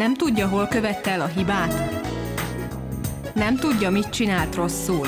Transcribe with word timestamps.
Nem 0.00 0.14
tudja, 0.14 0.48
hol 0.48 0.66
követte 0.66 1.10
el 1.10 1.20
a 1.20 1.26
hibát? 1.26 1.74
Nem 3.34 3.56
tudja, 3.56 3.90
mit 3.90 4.10
csinált 4.10 4.54
rosszul? 4.54 5.06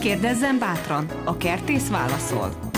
Kérdezzen 0.00 0.58
bátran, 0.58 1.06
a 1.24 1.36
kertész 1.36 1.88
válaszol. 1.88 2.73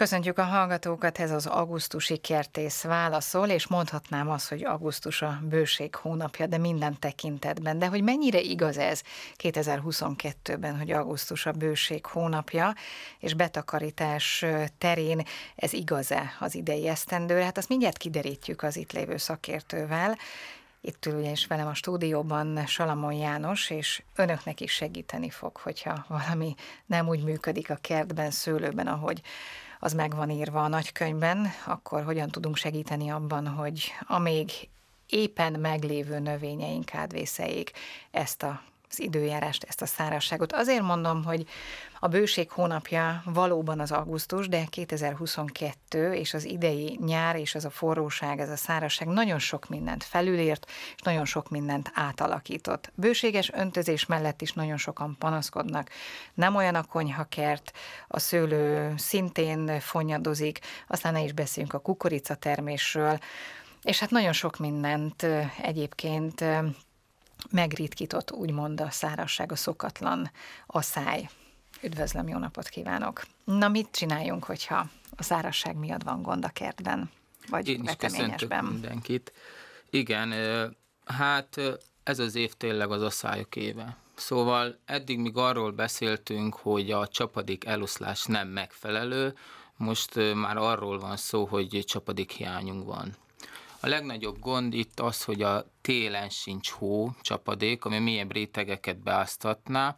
Köszöntjük 0.00 0.38
a 0.38 0.42
hallgatókat, 0.42 1.18
ez 1.18 1.30
az 1.30 1.46
augusztusi 1.46 2.16
kertész 2.16 2.82
válaszol, 2.82 3.48
és 3.48 3.66
mondhatnám 3.66 4.30
azt, 4.30 4.48
hogy 4.48 4.64
augusztus 4.64 5.22
a 5.22 5.40
bőség 5.42 5.94
hónapja, 5.94 6.46
de 6.46 6.58
minden 6.58 6.98
tekintetben. 6.98 7.78
De 7.78 7.86
hogy 7.86 8.02
mennyire 8.02 8.40
igaz 8.40 8.76
ez 8.76 9.02
2022-ben, 9.42 10.78
hogy 10.78 10.90
augusztus 10.90 11.46
a 11.46 11.52
bőség 11.52 12.06
hónapja, 12.06 12.74
és 13.18 13.34
betakarítás 13.34 14.44
terén 14.78 15.22
ez 15.56 15.72
igaz-e 15.72 16.36
az 16.38 16.54
idei 16.54 16.88
esztendőre? 16.88 17.44
Hát 17.44 17.58
azt 17.58 17.68
mindjárt 17.68 17.96
kiderítjük 17.96 18.62
az 18.62 18.76
itt 18.76 18.92
lévő 18.92 19.16
szakértővel. 19.16 20.18
Itt 20.80 21.06
ül 21.06 21.18
ugye 21.18 21.30
is 21.30 21.46
velem 21.46 21.66
a 21.66 21.74
stúdióban 21.74 22.66
Salamon 22.66 23.12
János, 23.12 23.70
és 23.70 24.02
önöknek 24.16 24.60
is 24.60 24.72
segíteni 24.72 25.30
fog, 25.30 25.56
hogyha 25.56 26.04
valami 26.08 26.54
nem 26.86 27.08
úgy 27.08 27.22
működik 27.22 27.70
a 27.70 27.78
kertben, 27.80 28.30
szőlőben, 28.30 28.86
ahogy 28.86 29.22
az 29.82 29.92
meg 29.92 30.14
van 30.14 30.30
írva 30.30 30.62
a 30.62 30.68
nagykönyvben, 30.68 31.46
akkor 31.66 32.04
hogyan 32.04 32.28
tudunk 32.28 32.56
segíteni 32.56 33.08
abban, 33.08 33.48
hogy 33.48 33.92
a 34.06 34.18
még 34.18 34.50
éppen 35.06 35.52
meglévő 35.52 36.18
növényeink 36.18 36.94
átvészeljék 36.94 37.70
ezt 38.10 38.42
a 38.42 38.62
az 38.90 39.00
időjárást, 39.00 39.64
ezt 39.64 39.82
a 39.82 39.86
szárazságot. 39.86 40.52
Azért 40.52 40.82
mondom, 40.82 41.24
hogy 41.24 41.46
a 42.00 42.08
bőség 42.08 42.50
hónapja 42.50 43.22
valóban 43.24 43.80
az 43.80 43.92
augusztus, 43.92 44.48
de 44.48 44.64
2022 44.64 46.12
és 46.12 46.34
az 46.34 46.44
idei 46.44 46.98
nyár 47.04 47.36
és 47.36 47.54
az 47.54 47.64
a 47.64 47.70
forróság, 47.70 48.40
ez 48.40 48.50
a 48.50 48.56
szárazság 48.56 49.08
nagyon 49.08 49.38
sok 49.38 49.68
mindent 49.68 50.04
felülért, 50.04 50.66
és 50.96 51.02
nagyon 51.02 51.24
sok 51.24 51.48
mindent 51.48 51.90
átalakított. 51.94 52.92
Bőséges 52.94 53.50
öntözés 53.52 54.06
mellett 54.06 54.42
is 54.42 54.52
nagyon 54.52 54.76
sokan 54.76 55.16
panaszkodnak. 55.18 55.90
Nem 56.34 56.54
olyan 56.54 56.74
a 56.74 56.84
konyhakert, 56.84 57.72
a 58.08 58.18
szőlő 58.18 58.94
szintén 58.96 59.80
fonyadozik, 59.80 60.60
aztán 60.88 61.12
ne 61.12 61.22
is 61.22 61.32
beszéljünk 61.32 61.74
a 61.74 61.78
kukoricatermésről, 61.78 63.18
és 63.82 63.98
hát 63.98 64.10
nagyon 64.10 64.32
sok 64.32 64.58
mindent 64.58 65.26
egyébként 65.62 66.44
megritkított, 67.50 68.32
úgymond 68.32 68.80
a 68.80 68.90
szárasság, 68.90 69.52
a 69.52 69.56
szokatlan 69.56 70.30
száj. 70.68 71.28
Üdvözlöm, 71.82 72.28
jó 72.28 72.38
napot 72.38 72.68
kívánok! 72.68 73.22
Na, 73.44 73.68
mit 73.68 73.88
csináljunk, 73.90 74.44
hogyha 74.44 74.88
a 75.16 75.22
szárasság 75.22 75.76
miatt 75.76 76.02
van 76.02 76.22
gond 76.22 76.44
a 76.44 76.48
kertben, 76.48 77.10
vagy 77.48 77.68
Én 77.68 77.82
is 77.82 77.96
köszöntök 77.96 78.62
mindenkit. 78.62 79.32
Igen, 79.90 80.32
hát 81.04 81.60
ez 82.02 82.18
az 82.18 82.34
év 82.34 82.52
tényleg 82.52 82.90
az 82.90 83.02
asszályok 83.02 83.56
éve. 83.56 83.96
Szóval 84.14 84.78
eddig 84.84 85.18
még 85.18 85.36
arról 85.36 85.70
beszéltünk, 85.70 86.54
hogy 86.54 86.90
a 86.90 87.08
csapadék 87.08 87.64
eloszlás 87.64 88.24
nem 88.24 88.48
megfelelő, 88.48 89.34
most 89.76 90.34
már 90.34 90.56
arról 90.56 90.98
van 90.98 91.16
szó, 91.16 91.44
hogy 91.44 91.84
csapadék 91.86 92.30
hiányunk 92.30 92.84
van. 92.84 93.16
A 93.82 93.88
legnagyobb 93.88 94.38
gond 94.38 94.74
itt 94.74 95.00
az, 95.00 95.24
hogy 95.24 95.42
a 95.42 95.64
télen 95.80 96.28
sincs 96.28 96.70
hó, 96.70 97.10
csapadék, 97.20 97.84
ami 97.84 97.98
mélyebb 97.98 98.32
rétegeket 98.32 98.98
beáztatná, 98.98 99.96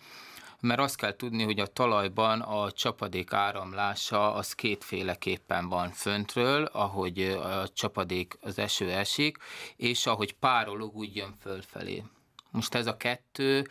mert 0.61 0.81
azt 0.81 0.97
kell 0.97 1.17
tudni, 1.17 1.43
hogy 1.43 1.61
a 1.61 1.67
talajban 1.67 2.41
a 2.41 2.73
csapadék 2.73 3.33
áramlása 3.33 4.35
az 4.35 4.53
kétféleképpen 4.53 5.69
van 5.69 5.91
föntről, 5.91 6.65
ahogy 6.65 7.21
a 7.23 7.69
csapadék, 7.69 8.39
az 8.41 8.59
eső 8.59 8.91
esik, 8.91 9.39
és 9.77 10.07
ahogy 10.07 10.33
párolog, 10.33 10.97
úgy 10.97 11.17
jön 11.17 11.35
fölfelé. 11.41 12.03
Most 12.51 12.75
ez 12.75 12.87
a 12.87 12.97
kettő 12.97 13.69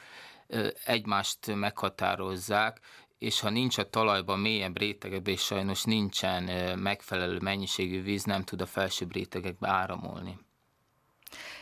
egymást 0.86 1.56
meghatározzák, 1.56 2.80
és 3.22 3.40
ha 3.40 3.50
nincs 3.50 3.78
a 3.78 3.90
talajban 3.90 4.40
mélyebb 4.40 4.78
rétegekben, 4.78 5.34
és 5.34 5.42
sajnos 5.42 5.84
nincsen 5.84 6.44
megfelelő 6.80 7.40
mennyiségű 7.40 8.02
víz, 8.04 8.24
nem 8.24 8.44
tud 8.44 8.62
a 8.62 8.66
felsőbb 8.66 9.14
rétegekbe 9.14 9.70
áramolni. 9.70 10.38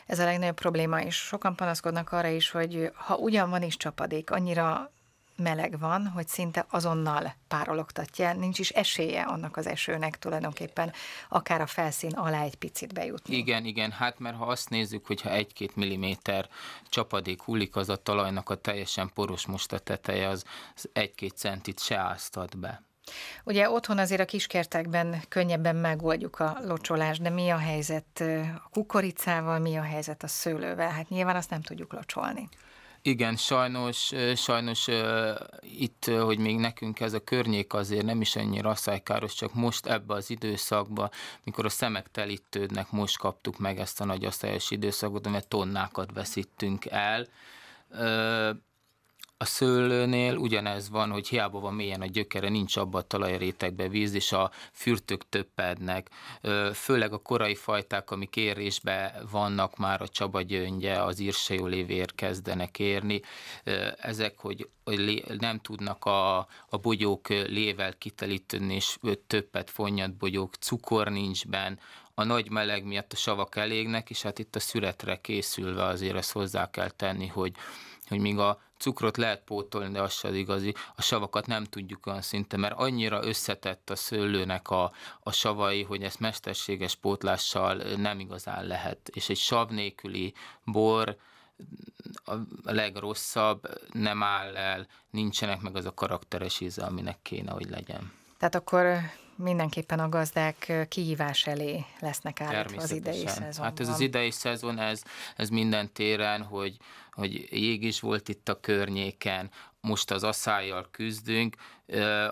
Ez 0.05 0.19
a 0.19 0.23
legnagyobb 0.23 0.55
probléma, 0.55 1.01
és 1.01 1.15
sokan 1.15 1.55
panaszkodnak 1.55 2.11
arra 2.11 2.27
is, 2.27 2.51
hogy 2.51 2.91
ha 2.93 3.15
ugyan 3.15 3.49
van 3.49 3.63
is 3.63 3.77
csapadék, 3.77 4.31
annyira 4.31 4.91
meleg 5.39 5.79
van, 5.79 6.07
hogy 6.07 6.27
szinte 6.27 6.65
azonnal 6.69 7.33
párologtatja, 7.47 8.33
nincs 8.33 8.59
is 8.59 8.69
esélye 8.69 9.21
annak 9.21 9.57
az 9.57 9.67
esőnek 9.67 10.19
tulajdonképpen 10.19 10.91
akár 11.29 11.61
a 11.61 11.65
felszín 11.65 12.11
alá 12.11 12.43
egy 12.43 12.55
picit 12.55 12.93
bejutni. 12.93 13.35
Igen, 13.35 13.65
igen, 13.65 13.91
hát 13.91 14.19
mert 14.19 14.35
ha 14.35 14.45
azt 14.45 14.69
nézzük, 14.69 15.05
hogyha 15.05 15.29
egy-két 15.29 15.75
milliméter 15.75 16.49
csapadék 16.89 17.41
hullik, 17.41 17.75
az 17.75 17.89
a 17.89 17.95
talajnak 17.95 18.49
a 18.49 18.55
teljesen 18.55 19.11
poros 19.13 19.45
most 19.45 19.73
a 19.73 19.79
teteje, 19.79 20.27
az, 20.27 20.43
egy-két 20.93 21.37
centit 21.37 21.79
se 21.79 21.97
áztat 21.97 22.57
be. 22.57 22.83
Ugye 23.43 23.69
otthon 23.69 23.97
azért 23.97 24.21
a 24.21 24.25
kiskertekben 24.25 25.21
könnyebben 25.29 25.75
megoldjuk 25.75 26.39
a 26.39 26.57
locsolást, 26.63 27.21
de 27.21 27.29
mi 27.29 27.49
a 27.49 27.57
helyzet 27.57 28.23
a 28.55 28.69
kukoricával, 28.71 29.59
mi 29.59 29.77
a 29.77 29.81
helyzet 29.81 30.23
a 30.23 30.27
szőlővel? 30.27 30.89
Hát 30.89 31.09
nyilván 31.09 31.35
azt 31.35 31.49
nem 31.49 31.61
tudjuk 31.61 31.93
locsolni. 31.93 32.49
Igen, 33.01 33.35
sajnos, 33.35 34.11
sajnos 34.35 34.87
itt, 35.61 36.05
hogy 36.05 36.37
még 36.37 36.57
nekünk 36.57 36.99
ez 36.99 37.13
a 37.13 37.23
környék 37.23 37.73
azért 37.73 38.05
nem 38.05 38.21
is 38.21 38.35
annyira 38.35 38.69
asszálykáros, 38.69 39.33
csak 39.33 39.53
most 39.53 39.85
ebbe 39.85 40.13
az 40.13 40.29
időszakba, 40.29 41.09
mikor 41.43 41.65
a 41.65 41.69
szemek 41.69 42.11
telítődnek, 42.11 42.91
most 42.91 43.17
kaptuk 43.17 43.57
meg 43.57 43.79
ezt 43.79 44.01
a 44.01 44.05
nagy 44.05 44.25
asszályos 44.25 44.71
időszakot, 44.71 45.29
mert 45.29 45.47
tonnákat 45.47 46.11
veszítünk 46.13 46.85
el 46.85 47.27
a 49.41 49.45
szőlőnél 49.45 50.35
ugyanez 50.35 50.89
van, 50.89 51.11
hogy 51.11 51.27
hiába 51.27 51.59
van 51.59 51.73
mélyen 51.73 52.01
a 52.01 52.05
gyökere, 52.05 52.49
nincs 52.49 52.77
abba 52.77 52.97
a 52.97 53.01
talajrétegbe 53.01 53.87
víz, 53.87 54.13
és 54.13 54.31
a 54.31 54.51
fürtök 54.71 55.29
töppednek. 55.29 56.09
Főleg 56.73 57.13
a 57.13 57.17
korai 57.17 57.55
fajták, 57.55 58.11
amik 58.11 58.35
érésbe 58.35 59.21
vannak 59.31 59.77
már, 59.77 60.01
a 60.01 60.07
Csaba 60.07 60.41
gyöngye, 60.41 61.03
az 61.03 61.23
lévér 61.47 62.15
kezdenek 62.15 62.79
érni. 62.79 63.21
Ezek, 63.97 64.39
hogy, 64.39 64.69
nem 65.39 65.59
tudnak 65.59 66.05
a, 66.05 66.37
a 66.69 66.77
bogyók 66.81 67.27
lével 67.27 67.93
kitelíteni, 67.97 68.75
és 68.75 68.97
többet 69.27 69.69
fonnyat 69.69 70.15
bogyók, 70.15 70.55
cukor 70.55 71.07
nincs 71.07 71.47
benne, 71.47 71.77
a 72.13 72.23
nagy 72.23 72.49
meleg 72.49 72.83
miatt 72.83 73.13
a 73.13 73.15
savak 73.15 73.55
elégnek, 73.55 74.09
és 74.09 74.21
hát 74.21 74.39
itt 74.39 74.55
a 74.55 74.59
szüretre 74.59 75.21
készülve 75.21 75.83
azért 75.83 76.15
ezt 76.15 76.31
hozzá 76.31 76.69
kell 76.69 76.89
tenni, 76.89 77.27
hogy, 77.27 77.51
hogy 78.09 78.19
míg 78.19 78.37
a 78.37 78.61
cukrot 78.77 79.17
lehet 79.17 79.43
pótolni, 79.43 79.93
de 79.93 80.01
az 80.01 80.13
sem 80.13 80.33
igazi, 80.33 80.73
a 80.95 81.01
savakat 81.01 81.47
nem 81.47 81.63
tudjuk 81.63 82.05
olyan 82.05 82.21
szinte, 82.21 82.57
mert 82.57 82.77
annyira 82.77 83.25
összetett 83.25 83.89
a 83.89 83.95
szőlőnek 83.95 84.69
a, 84.69 84.91
a 85.19 85.31
savai, 85.31 85.83
hogy 85.83 86.03
ezt 86.03 86.19
mesterséges 86.19 86.95
pótlással 86.95 87.75
nem 87.75 88.19
igazán 88.19 88.65
lehet. 88.65 89.09
És 89.13 89.29
egy 89.29 89.37
sav 89.37 89.69
nélküli 89.69 90.33
bor, 90.63 91.17
a 92.25 92.33
legrosszabb, 92.63 93.67
nem 93.91 94.23
áll 94.23 94.55
el, 94.55 94.87
nincsenek 95.09 95.61
meg 95.61 95.75
az 95.75 95.85
a 95.85 95.93
karakteres 95.93 96.59
íze, 96.59 96.85
aminek 96.85 97.17
kéne, 97.21 97.51
hogy 97.51 97.69
legyen. 97.69 98.11
Tehát 98.37 98.55
akkor 98.55 98.85
mindenképpen 99.43 99.99
a 99.99 100.09
gazdák 100.09 100.87
kihívás 100.89 101.47
elé 101.47 101.85
lesznek 101.99 102.41
állítva 102.41 102.81
az 102.81 102.91
idei 102.91 103.27
szezonban. 103.27 103.63
Hát 103.63 103.79
ez 103.79 103.87
az 103.87 103.99
idei 103.99 104.31
szezon, 104.31 104.79
ez, 104.79 105.01
ez 105.35 105.49
minden 105.49 105.93
téren, 105.93 106.43
hogy, 106.43 106.77
hogy 107.11 107.47
jég 107.51 107.83
is 107.83 107.99
volt 107.99 108.29
itt 108.29 108.49
a 108.49 108.59
környéken, 108.59 109.49
most 109.81 110.11
az 110.11 110.23
asszályjal 110.23 110.87
küzdünk, 110.91 111.55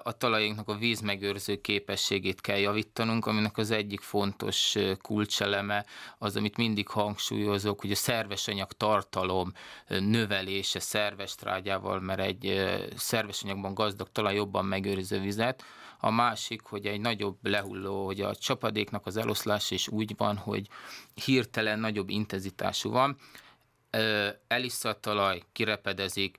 a 0.03 0.11
talajainknak 0.11 0.67
a 0.67 0.77
vízmegőrző 0.77 1.61
képességét 1.61 2.41
kell 2.41 2.57
javítanunk, 2.57 3.25
aminek 3.25 3.57
az 3.57 3.71
egyik 3.71 4.01
fontos 4.01 4.75
kulcseleme 5.01 5.85
az, 6.17 6.35
amit 6.35 6.57
mindig 6.57 6.87
hangsúlyozok, 6.87 7.81
hogy 7.81 7.91
a 7.91 7.95
szerves 7.95 8.47
anyag 8.47 8.71
tartalom 8.71 9.53
növelése 9.87 10.79
szerves 10.79 11.35
trágyával, 11.35 11.99
mert 11.99 12.19
egy 12.19 12.69
szerves 12.95 13.43
anyagban 13.43 13.73
gazdag 13.73 14.11
talaj 14.11 14.35
jobban 14.35 14.65
megőriző 14.65 15.19
vizet, 15.19 15.63
a 15.99 16.11
másik, 16.11 16.61
hogy 16.61 16.85
egy 16.85 16.99
nagyobb 16.99 17.37
lehulló, 17.41 18.05
hogy 18.05 18.21
a 18.21 18.35
csapadéknak 18.35 19.05
az 19.05 19.17
eloszlása 19.17 19.75
is 19.75 19.87
úgy 19.87 20.13
van, 20.17 20.37
hogy 20.37 20.67
hirtelen 21.25 21.79
nagyobb 21.79 22.09
intenzitású 22.09 22.89
van, 22.89 23.17
eliszta 24.47 24.89
a 24.89 24.99
talaj, 24.99 25.43
kirepedezik, 25.51 26.37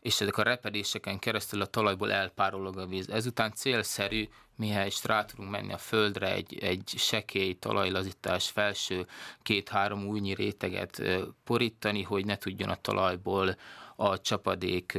és 0.00 0.20
ezek 0.20 0.36
a 0.36 0.42
repedéseken 0.42 1.18
keresztül 1.18 1.62
a 1.62 1.66
talajból 1.66 2.12
elpárolog 2.12 2.78
a 2.78 2.86
víz. 2.86 3.08
Ezután 3.08 3.52
célszerű, 3.52 4.28
mihelyest 4.56 5.06
rá 5.06 5.24
tudunk 5.24 5.50
menni 5.50 5.72
a 5.72 5.78
földre 5.78 6.32
egy, 6.32 6.58
egy 6.60 6.94
sekély 6.96 7.54
talajlazítás 7.54 8.50
felső 8.50 9.06
két-három 9.42 10.06
újnyi 10.06 10.34
réteget 10.34 11.02
porítani, 11.44 12.02
hogy 12.02 12.24
ne 12.24 12.36
tudjon 12.36 12.68
a 12.68 12.80
talajból 12.80 13.56
a 13.96 14.20
csapadék 14.20 14.98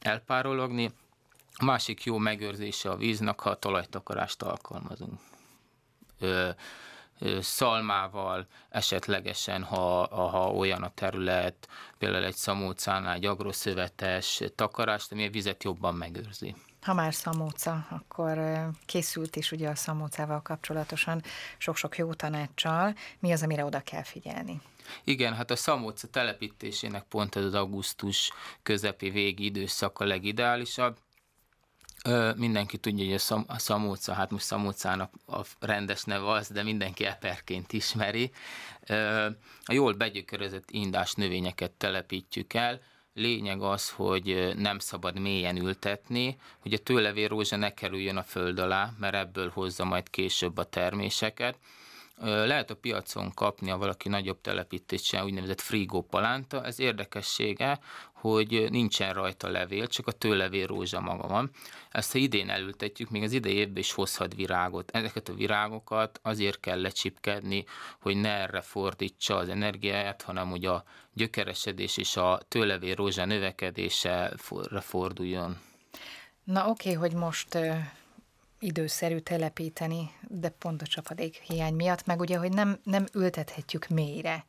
elpárologni. 0.00 0.90
A 1.58 1.64
másik 1.64 2.04
jó 2.04 2.18
megőrzése 2.18 2.90
a 2.90 2.96
víznak, 2.96 3.40
ha 3.40 3.50
a 3.50 3.54
talajtakarást 3.54 4.42
alkalmazunk. 4.42 5.20
szalmával, 7.40 8.46
esetlegesen, 8.68 9.62
ha, 9.62 10.06
ha 10.28 10.50
olyan 10.50 10.82
a 10.82 10.94
terület, 10.94 11.68
például 11.98 12.24
egy 12.24 12.34
szamócánál 12.34 13.14
egy 13.14 13.24
agroszövetes 13.24 14.42
takarást, 14.54 15.12
ami 15.12 15.26
a 15.26 15.30
vizet 15.30 15.64
jobban 15.64 15.94
megőrzi. 15.94 16.54
Ha 16.80 16.94
már 16.94 17.14
szamóca, 17.14 17.86
akkor 17.90 18.38
készült 18.86 19.36
is 19.36 19.52
ugye 19.52 19.68
a 19.68 19.74
szamócával 19.74 20.42
kapcsolatosan 20.42 21.22
sok-sok 21.58 21.98
jó 21.98 22.14
tanácssal. 22.14 22.94
Mi 23.18 23.32
az, 23.32 23.42
amire 23.42 23.64
oda 23.64 23.80
kell 23.80 24.02
figyelni? 24.02 24.60
Igen, 25.04 25.34
hát 25.34 25.50
a 25.50 25.56
szamóca 25.56 26.08
telepítésének 26.08 27.02
pont 27.02 27.36
ez 27.36 27.44
az 27.44 27.54
augusztus 27.54 28.32
közepi 28.62 29.10
végi 29.10 29.44
időszak 29.44 29.98
a 29.98 30.04
legideálisabb. 30.04 30.98
Ö, 32.06 32.32
mindenki 32.36 32.78
tudja, 32.78 33.04
hogy 33.04 33.14
a, 33.14 33.18
szam, 33.18 33.44
szamóca, 33.48 34.12
hát 34.12 34.30
most 34.30 34.44
szamócának 34.44 35.12
a 35.26 35.40
rendes 35.60 36.04
neve 36.04 36.30
az, 36.30 36.48
de 36.48 36.62
mindenki 36.62 37.04
eperként 37.04 37.72
ismeri. 37.72 38.30
Ö, 38.86 39.26
a 39.64 39.72
jól 39.72 39.92
begyökerezett 39.92 40.70
indás 40.70 41.14
növényeket 41.14 41.70
telepítjük 41.70 42.54
el, 42.54 42.80
lényeg 43.14 43.62
az, 43.62 43.90
hogy 43.90 44.52
nem 44.56 44.78
szabad 44.78 45.18
mélyen 45.18 45.56
ültetni, 45.56 46.36
hogy 46.58 46.72
a 46.72 46.78
tőlevér 46.78 47.28
rózsa 47.28 47.56
ne 47.56 47.74
kerüljön 47.74 48.16
a 48.16 48.22
föld 48.22 48.58
alá, 48.58 48.92
mert 48.98 49.14
ebből 49.14 49.50
hozza 49.54 49.84
majd 49.84 50.10
később 50.10 50.58
a 50.58 50.64
terméseket. 50.64 51.58
Lehet 52.20 52.70
a 52.70 52.76
piacon 52.76 53.34
kapni, 53.34 53.70
ha 53.70 53.78
valaki 53.78 54.08
nagyobb 54.08 54.40
telepítésen 54.40 55.24
úgynevezett 55.24 55.60
frigó 55.60 56.02
palánta. 56.02 56.64
Ez 56.64 56.80
érdekessége, 56.80 57.78
hogy 58.12 58.66
nincsen 58.70 59.12
rajta 59.12 59.48
levél, 59.48 59.86
csak 59.86 60.06
a 60.06 60.12
tőlevél 60.12 60.66
rózsa 60.66 61.00
maga 61.00 61.28
van. 61.28 61.50
Ezt 61.90 62.12
ha 62.12 62.18
idén 62.18 62.50
elültetjük, 62.50 63.10
még 63.10 63.22
az 63.22 63.32
idei 63.32 63.54
évben 63.54 63.76
is 63.76 63.92
hozhat 63.92 64.34
virágot. 64.34 64.90
Ezeket 64.90 65.28
a 65.28 65.34
virágokat 65.34 66.20
azért 66.22 66.60
kell 66.60 66.80
lecsipkedni, 66.80 67.64
hogy 68.00 68.16
ne 68.16 68.28
erre 68.28 68.60
fordítsa 68.60 69.36
az 69.36 69.48
energiáját, 69.48 70.22
hanem 70.22 70.50
hogy 70.50 70.64
a 70.64 70.84
gyökeresedés 71.12 71.96
és 71.96 72.16
a 72.16 72.40
tőlevél 72.48 72.94
rózsa 72.94 73.24
növekedése 73.24 74.32
forduljon. 74.80 75.58
Na 76.44 76.68
oké, 76.68 76.94
okay, 76.94 77.08
hogy 77.08 77.18
most 77.18 77.58
időszerű 78.58 79.18
telepíteni, 79.18 80.10
de 80.28 80.48
pont 80.48 80.82
a 80.82 80.86
csapadék 80.86 81.34
hiány 81.34 81.74
miatt, 81.74 82.06
meg 82.06 82.20
ugye, 82.20 82.38
hogy 82.38 82.52
nem, 82.52 82.78
nem 82.82 83.04
ültethetjük 83.14 83.86
mélyre. 83.88 84.44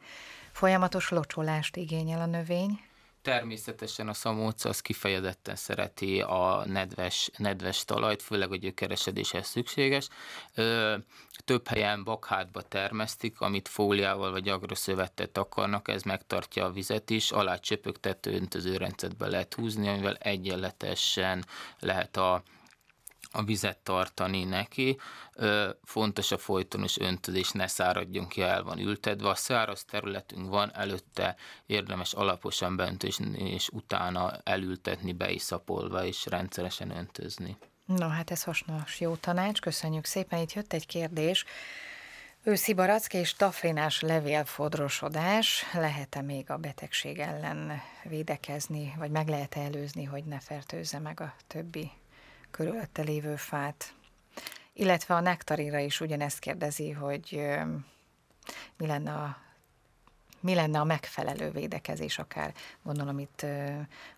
Folyamatos 0.51 1.09
locsolást 1.09 1.75
igényel 1.75 2.21
a 2.21 2.25
növény. 2.25 2.79
Természetesen 3.21 4.07
a 4.07 4.13
szamóca 4.13 4.69
az 4.69 4.81
kifejezetten 4.81 5.55
szereti 5.55 6.21
a 6.21 6.63
nedves, 6.65 7.29
nedves 7.37 7.85
talajt, 7.85 8.21
főleg 8.21 8.51
a 8.51 8.55
gyökeresedéshez 8.55 9.47
szükséges. 9.47 10.07
Ö, 10.55 10.95
több 11.45 11.67
helyen 11.67 12.03
bakhátba 12.03 12.61
termesztik, 12.61 13.41
amit 13.41 13.67
fóliával 13.67 14.31
vagy 14.31 14.49
agroszövettet 14.49 15.37
akarnak, 15.37 15.87
ez 15.87 16.01
megtartja 16.01 16.65
a 16.65 16.71
vizet 16.71 17.09
is, 17.09 17.31
alá 17.31 17.55
csöpögtető 17.55 18.33
öntözőrendszerbe 18.33 19.27
lehet 19.27 19.53
húzni, 19.53 19.87
amivel 19.87 20.15
egyenletesen 20.15 21.45
lehet 21.79 22.17
a 22.17 22.43
a 23.31 23.43
vizet 23.43 23.77
tartani 23.77 24.43
neki. 24.43 24.99
Fontos 25.83 26.31
a 26.31 26.37
folytonos 26.37 26.97
öntözés, 26.97 27.51
ne 27.51 27.67
száradjon 27.67 28.27
ki, 28.27 28.41
el 28.41 28.63
van 28.63 28.79
ültedve. 28.79 29.29
A 29.29 29.35
száraz 29.35 29.83
területünk 29.83 30.49
van, 30.49 30.75
előtte 30.75 31.35
érdemes 31.65 32.13
alaposan 32.13 32.75
beöntözni, 32.75 33.51
és 33.51 33.69
utána 33.69 34.37
elültetni, 34.43 35.13
beiszapolva 35.13 36.05
és 36.05 36.25
rendszeresen 36.25 36.89
öntözni. 36.89 37.57
No, 37.85 38.07
hát 38.07 38.31
ez 38.31 38.43
hasznos, 38.43 38.99
jó 38.99 39.15
tanács, 39.15 39.59
köszönjük 39.59 40.05
szépen. 40.05 40.39
Itt 40.39 40.53
jött 40.53 40.73
egy 40.73 40.85
kérdés. 40.85 41.45
Őszi 42.43 42.73
barack 42.73 43.13
és 43.13 43.33
tafrinás 43.33 44.01
levélfodrosodás 44.01 45.63
lehet-e 45.73 46.21
még 46.21 46.49
a 46.49 46.57
betegség 46.57 47.19
ellen 47.19 47.81
védekezni, 48.03 48.93
vagy 48.97 49.11
meg 49.11 49.27
lehet 49.27 49.55
előzni, 49.55 50.03
hogy 50.03 50.23
ne 50.23 50.39
fertőzze 50.39 50.99
meg 50.99 51.19
a 51.19 51.33
többi 51.47 51.91
körülötte 52.57 53.01
lévő 53.01 53.35
fát. 53.35 53.93
Illetve 54.73 55.15
a 55.15 55.19
nektarira 55.19 55.79
is 55.79 56.01
ugyanezt 56.01 56.39
kérdezi, 56.39 56.91
hogy 56.91 57.47
mi 58.77 58.87
lenne 58.87 59.13
a 59.13 59.37
mi 60.39 60.53
lenne 60.53 60.79
a 60.79 60.83
megfelelő 60.83 61.51
védekezés, 61.51 62.19
akár 62.19 62.53
gondolom 62.83 63.19
itt 63.19 63.45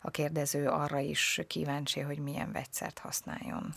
a 0.02 0.10
kérdező 0.12 0.68
arra 0.68 1.00
is 1.00 1.42
kíváncsi, 1.48 2.00
hogy 2.00 2.18
milyen 2.18 2.52
vegyszert 2.52 3.00
használjon. 3.00 3.74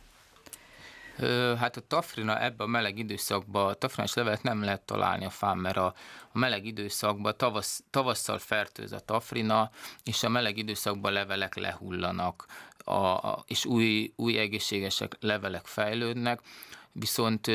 Hát 1.58 1.76
a 1.76 1.86
tafrina 1.86 2.40
ebben 2.40 2.66
a 2.66 2.70
meleg 2.70 2.98
időszakban, 2.98 3.68
a 3.68 3.74
tafrinás 3.74 4.14
levelet 4.14 4.42
nem 4.42 4.62
lehet 4.62 4.80
találni 4.80 5.24
a 5.24 5.30
fán, 5.30 5.58
mert 5.58 5.76
a, 5.76 5.94
a 6.32 6.38
meleg 6.38 6.64
időszakban 6.64 7.36
tavasz, 7.36 7.82
tavasszal 7.90 8.38
fertőz 8.38 8.92
a 8.92 9.00
tafrina, 9.00 9.70
és 10.04 10.22
a 10.22 10.28
meleg 10.28 10.56
időszakban 10.56 11.12
levelek 11.12 11.54
lehullanak 11.54 12.46
a, 12.84 13.44
és 13.46 13.64
új, 13.64 14.12
új 14.16 14.38
egészségesek 14.38 15.16
levelek 15.20 15.66
fejlődnek, 15.66 16.40
viszont 16.92 17.50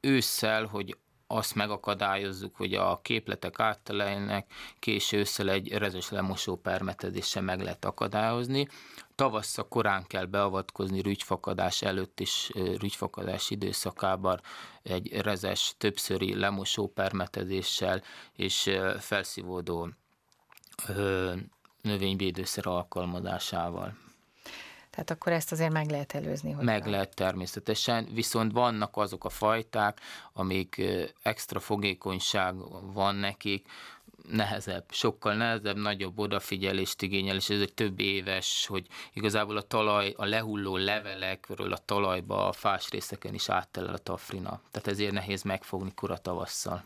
ősszel, 0.00 0.66
hogy 0.66 0.96
azt 1.26 1.54
megakadályozzuk, 1.54 2.56
hogy 2.56 2.74
a 2.74 3.00
képletek 3.02 3.60
áttelejnek, 3.60 4.52
késő 4.78 5.18
ősszel 5.18 5.50
egy 5.50 5.72
rezes 5.72 6.10
lemosó 6.10 6.56
permetezéssel 6.56 7.42
meg 7.42 7.60
lehet 7.60 7.84
akadályozni. 7.84 8.68
Tavasszal 9.14 9.68
korán 9.68 10.06
kell 10.06 10.24
beavatkozni 10.24 11.00
rügyfakadás 11.00 11.82
előtt 11.82 12.20
is, 12.20 12.50
rügyfakadás 12.54 13.50
időszakában 13.50 14.40
egy 14.82 15.20
rezes 15.20 15.74
többszöri 15.78 16.34
lemosó 16.34 16.88
permetezéssel 16.88 18.02
és 18.32 18.70
felszívódó 18.98 19.88
növényvédőszer 21.80 22.66
alkalmazásával. 22.66 23.96
Tehát 24.94 25.10
akkor 25.10 25.32
ezt 25.32 25.52
azért 25.52 25.72
meg 25.72 25.90
lehet 25.90 26.14
előzni. 26.14 26.50
Hogy 26.52 26.64
meg 26.64 26.86
lehet 26.86 27.14
természetesen, 27.14 28.08
viszont 28.12 28.52
vannak 28.52 28.96
azok 28.96 29.24
a 29.24 29.28
fajták, 29.28 30.00
amik 30.32 30.82
extra 31.22 31.60
fogékonyság 31.60 32.54
van 32.92 33.14
nekik, 33.14 33.68
nehezebb, 34.30 34.84
sokkal 34.90 35.34
nehezebb, 35.34 35.76
nagyobb 35.76 36.18
odafigyelést 36.18 37.02
igényel, 37.02 37.36
és 37.36 37.50
ez 37.50 37.60
egy 37.60 37.74
több 37.74 38.00
éves, 38.00 38.66
hogy 38.66 38.86
igazából 39.12 39.56
a 39.56 39.62
talaj, 39.62 40.14
a 40.16 40.24
lehulló 40.24 40.76
levelekről 40.76 41.72
a 41.72 41.78
talajba, 41.84 42.48
a 42.48 42.52
fás 42.52 42.88
részeken 42.90 43.34
is 43.34 43.48
áttelel 43.48 43.94
a 43.94 43.98
tafrina. 43.98 44.60
Tehát 44.70 44.88
ezért 44.88 45.12
nehéz 45.12 45.42
megfogni 45.42 45.92
kora 45.94 46.18
tavasszal. 46.18 46.84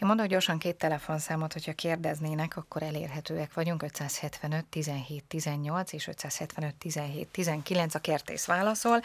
Én 0.00 0.08
mondom 0.08 0.26
gyorsan 0.26 0.58
két 0.58 0.76
telefonszámot, 0.76 1.52
hogyha 1.52 1.72
kérdeznének, 1.72 2.56
akkor 2.56 2.82
elérhetőek 2.82 3.54
vagyunk 3.54 3.82
575 3.82 4.64
17 4.64 5.24
18 5.24 5.92
és 5.92 6.06
575 6.06 6.74
17 6.74 7.28
19 7.28 7.94
a 7.94 7.98
kertész 7.98 8.46
válaszol, 8.46 9.00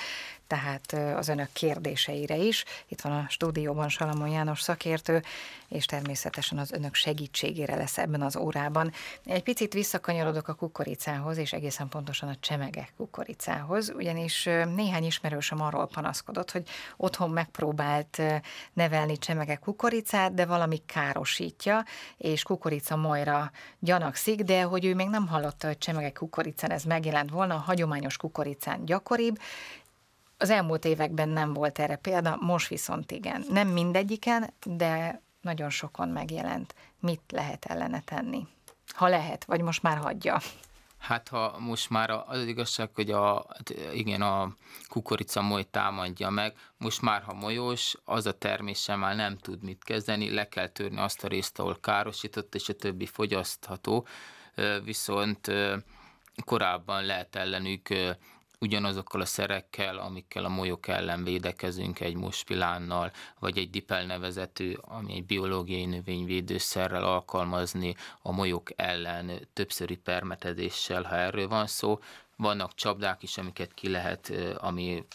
tehát 0.48 0.94
az 1.18 1.27
önök 1.27 1.50
kérdéseire 1.53 2.36
is. 2.36 2.65
Itt 2.88 3.01
van 3.01 3.12
a 3.12 3.25
stúdióban 3.30 3.89
Salamon 3.89 4.30
János 4.30 4.62
szakértő, 4.62 5.24
és 5.68 5.86
természetesen 5.86 6.58
az 6.58 6.72
önök 6.72 6.96
segítségére 6.96 7.75
lesz 7.75 7.98
ebben 7.98 8.22
az 8.22 8.36
órában. 8.36 8.91
Egy 9.25 9.44
picit 9.44 9.74
visszakanyarodok 9.74 10.48
a 10.48 10.53
kukoricához, 10.53 11.38
és 11.38 11.53
egészen 11.53 11.88
pontosan 11.88 12.30
a 12.30 12.36
csemege 12.39 12.89
kukoricához, 12.98 13.89
ugyanis 13.89 14.44
néhány 14.75 15.03
ismerősöm 15.03 15.62
arról 15.62 15.88
panaszkodott, 15.88 16.51
hogy 16.51 16.70
otthon 16.98 17.30
megpróbált 17.30 18.22
nevelni 18.74 19.18
csemege 19.18 19.56
kukoricát, 19.56 20.34
de 20.34 20.46
valami 20.51 20.77
károsítja, 20.86 21.86
és 22.17 22.43
kukorica 22.43 22.96
majra 22.96 23.51
gyanakszik, 23.79 24.41
de 24.41 24.62
hogy 24.62 24.86
ő 24.86 24.96
még 24.96 25.08
nem 25.08 25.27
hallotta, 25.27 25.67
hogy 25.67 25.77
csemege 25.77 26.12
kukoricán 26.12 26.72
ez 26.72 26.84
megjelent 26.84 27.29
volna, 27.29 27.55
a 27.55 27.58
hagyományos 27.58 28.17
kukoricán 28.17 28.86
gyakoribb, 28.86 29.38
az 30.38 30.50
elmúlt 30.50 30.86
években 30.86 31.29
nem 31.29 31.53
volt 31.53 31.79
erre 31.79 31.96
példa, 31.96 32.38
most 32.39 32.67
viszont 32.67 33.12
igen. 33.12 33.46
Nem 33.50 33.67
mindegyiken, 33.67 34.53
de 34.65 35.22
nagyon 35.41 35.70
sokon 35.70 36.10
megjelent. 36.10 36.75
Mit 37.00 37.22
lehet 37.29 37.65
ellene 37.65 38.01
tenni? 38.05 38.48
Ha 38.88 39.08
lehet, 39.08 39.43
vagy 39.46 39.62
most 39.62 39.81
már 39.84 39.98
hagyja. 39.98 40.39
Hát 41.01 41.27
ha 41.27 41.60
most 41.60 41.89
már 41.89 42.10
az 42.10 42.46
igazság, 42.46 42.89
hogy 42.93 43.12
a, 43.12 43.46
hát 43.48 43.70
igen, 43.93 44.22
a 44.22 44.55
kukorica 44.88 45.41
moly 45.41 45.63
támadja 45.72 46.29
meg, 46.29 46.55
most 46.77 47.01
már 47.01 47.22
ha 47.22 47.34
molyos, 47.34 47.96
az 48.05 48.25
a 48.25 48.38
terméssel 48.38 48.98
már 48.98 49.15
nem 49.15 49.38
tud 49.38 49.63
mit 49.63 49.84
kezdeni, 49.84 50.34
le 50.34 50.48
kell 50.48 50.67
törni 50.67 50.98
azt 51.00 51.24
a 51.24 51.27
részt, 51.27 51.60
ahol 51.60 51.79
károsított, 51.79 52.55
és 52.55 52.70
a 52.70 52.74
többi 52.74 53.05
fogyasztható, 53.05 54.08
viszont 54.84 55.51
korábban 56.46 57.05
lehet 57.05 57.36
ellenük 57.36 57.88
ugyanazokkal 58.62 59.22
a 59.22 59.25
szerekkel, 59.25 59.98
amikkel 59.98 60.46
a 60.46 60.50
molyok 60.50 60.88
ellen 60.88 61.24
védekezünk 61.24 62.00
egy 62.00 62.15
mospilánnal, 62.15 63.12
vagy 63.39 63.58
egy 63.58 63.70
dipel 63.70 64.06
nevezetű, 64.06 64.74
ami 64.82 65.13
egy 65.13 65.25
biológiai 65.25 65.86
növényvédőszerrel 65.86 67.03
alkalmazni 67.03 67.96
a 68.22 68.32
molyok 68.32 68.70
ellen 68.75 69.48
többszöri 69.53 69.96
permetezéssel, 69.96 71.03
ha 71.03 71.15
erről 71.15 71.48
van 71.48 71.68
szó. 71.68 72.00
Vannak 72.36 72.75
csapdák 72.75 73.24
is, 73.24 73.38
amiket 73.38 73.74
ki 73.74 73.89
lehet, 73.89 74.34
ami 74.58 75.06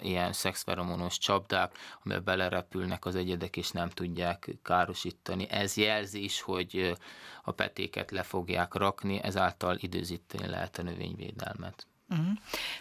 ilyen 0.00 0.32
szexferomonos 0.32 1.18
csapdák, 1.18 1.78
amiben 2.04 2.24
belerepülnek 2.24 3.04
az 3.04 3.14
egyedek, 3.16 3.56
és 3.56 3.70
nem 3.70 3.90
tudják 3.90 4.50
károsítani. 4.62 5.48
Ez 5.50 5.76
jelzi 5.76 6.24
is, 6.24 6.40
hogy 6.40 6.96
a 7.42 7.50
petéket 7.50 8.10
le 8.10 8.22
fogják 8.22 8.74
rakni, 8.74 9.22
ezáltal 9.22 9.76
időzíteni 9.80 10.46
lehet 10.46 10.78
a 10.78 10.82
növényvédelmet. 10.82 11.86
Uh-huh. 12.10 12.26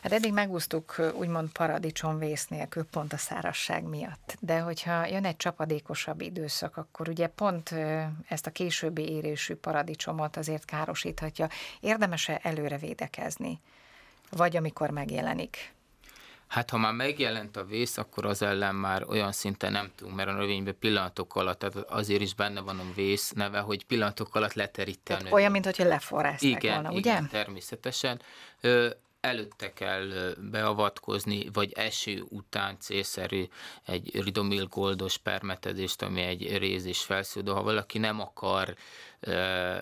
Hát 0.02 0.12
eddig 0.12 0.34
megúsztuk 0.34 0.96
úgymond 1.14 1.52
paradicsomvész 1.52 2.48
nélkül 2.48 2.84
pont 2.84 3.14
a 3.14 3.18
szárasság 3.18 3.84
miatt. 3.84 4.38
De 4.40 4.60
hogyha 4.60 5.06
jön 5.06 5.26
egy 5.26 5.38
csapadékosabb 5.38 6.22
időszak, 6.22 6.78
akkor 6.78 7.10
ugye 7.10 7.28
pont 7.28 7.76
ezt 8.28 8.48
a 8.48 8.52
későbbi 8.52 9.10
érésű 9.10 9.56
paradicsomot 9.56 10.38
azért 10.38 10.66
károsíthatja. 10.66 11.50
Érdemes-e 11.80 12.40
előre 12.44 12.78
védekezni? 12.78 13.62
Vagy 14.32 14.58
amikor 14.58 14.90
megjelenik? 14.90 15.74
Hát 16.48 16.70
ha 16.70 16.78
már 16.78 16.94
megjelent 16.94 17.58
a 17.58 17.66
vész, 17.66 17.98
akkor 17.98 18.26
az 18.26 18.42
ellen 18.42 18.76
már 18.76 19.04
olyan 19.08 19.32
szinten 19.32 19.72
nem 19.72 19.92
tudunk, 19.96 20.16
mert 20.16 20.30
a 20.30 20.34
növényben 20.34 20.76
pillanatok 20.80 21.36
alatt, 21.36 21.60
tehát 21.60 21.76
azért 21.76 22.22
is 22.22 22.34
benne 22.34 22.62
van 22.62 22.80
a 22.80 22.94
vész 22.96 23.32
neve, 23.32 23.60
hogy 23.60 23.86
pillanatok 23.86 24.36
alatt 24.36 24.56
növény. 24.56 25.32
Olyan, 25.32 25.52
mint 25.52 25.66
hogyha 25.66 25.84
leforrázták 25.84 26.64
igen, 26.64 26.74
volna, 26.74 26.90
ugye? 26.90 27.12
Igen, 27.12 27.30
természetesen 27.30 28.22
előtte 29.26 29.74
kell 29.74 30.34
beavatkozni, 30.38 31.50
vagy 31.54 31.72
eső 31.74 32.26
után 32.30 32.80
célszerű 32.80 33.48
egy 33.86 34.22
ridomil 34.24 34.66
goldos 34.66 35.18
permetezést, 35.18 36.02
ami 36.02 36.22
egy 36.22 36.58
rézés 36.58 37.00
felszívó. 37.00 37.54
Ha 37.54 37.64
valaki 37.64 37.98
nem 37.98 38.20
akar 38.20 38.76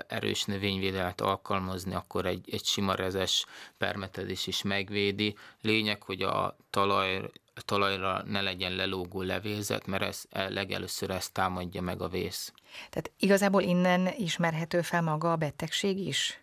erős 0.08 0.44
növényvédelmet 0.44 1.22
alkalmazni, 1.22 1.94
akkor 1.94 2.26
egy, 2.26 2.50
egy 2.52 2.66
sima 2.66 2.96
rezes 2.96 3.46
permetezés 3.78 4.48
is 4.48 4.62
megvédi. 4.62 5.36
Lényeg, 5.62 6.04
hogy 6.04 6.22
a 6.22 6.58
talaj, 6.70 7.16
a 7.54 7.62
talajra 7.62 8.24
ne 8.26 8.42
legyen 8.42 8.76
lelógó 8.76 9.22
levélzet, 9.22 9.88
mert 9.88 10.04
ez 10.04 10.24
legelőször 10.32 11.10
ezt 11.10 11.34
támadja 11.34 11.82
meg 11.82 12.02
a 12.02 12.08
vész. 12.08 12.54
Tehát 12.90 13.12
igazából 13.20 13.62
innen 13.62 14.14
ismerhető 14.18 14.82
fel 14.82 15.02
maga 15.02 15.32
a 15.32 15.36
betegség 15.36 15.98
is? 15.98 16.43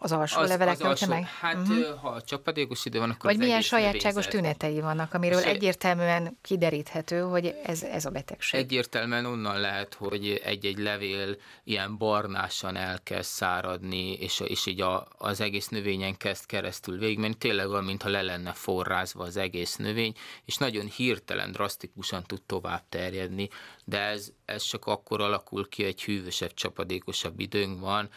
Az 0.00 0.12
alsó 0.12 0.40
az, 0.40 0.48
levelek, 0.48 0.74
az 0.74 0.80
alsó, 0.80 1.06
meg? 1.06 1.24
Hát, 1.24 1.54
uh-huh. 1.54 2.00
ha 2.00 2.22
csapadékos 2.22 2.84
idő 2.84 2.98
van, 2.98 3.10
akkor 3.10 3.30
Vagy 3.30 3.38
milyen 3.38 3.60
sajátságos 3.60 4.26
növényzet. 4.26 4.58
tünetei 4.58 4.80
vannak, 4.80 5.14
amiről 5.14 5.40
Se... 5.40 5.48
egyértelműen 5.48 6.38
kideríthető, 6.42 7.20
hogy 7.20 7.54
ez, 7.64 7.82
ez 7.82 8.04
a 8.04 8.10
betegség? 8.10 8.60
Egyértelműen 8.60 9.24
onnan 9.24 9.60
lehet, 9.60 9.94
hogy 9.94 10.40
egy-egy 10.44 10.78
levél 10.78 11.36
ilyen 11.64 11.96
barnásan 11.96 12.76
elkezd 12.76 13.30
száradni, 13.30 14.12
és, 14.12 14.40
és 14.40 14.66
így 14.66 14.80
a, 14.80 15.08
az 15.18 15.40
egész 15.40 15.68
növényen 15.68 16.16
kezd 16.16 16.46
keresztül 16.46 16.98
végigmenni, 16.98 17.34
tényleg 17.34 17.68
olyan, 17.68 17.84
mintha 17.84 18.08
le 18.08 18.22
lenne 18.22 18.52
forrázva 18.52 19.24
az 19.24 19.36
egész 19.36 19.76
növény, 19.76 20.14
és 20.44 20.56
nagyon 20.56 20.86
hirtelen, 20.86 21.52
drasztikusan 21.52 22.22
tud 22.26 22.42
tovább 22.42 22.82
terjedni, 22.88 23.48
de 23.84 24.00
ez, 24.00 24.32
ez 24.44 24.62
csak 24.62 24.86
akkor 24.86 25.20
alakul 25.20 25.68
ki, 25.68 25.84
egy 25.84 26.02
hűvösebb, 26.02 26.54
csapadékosabb 26.54 27.40
időnk 27.40 27.80
van, 27.80 28.08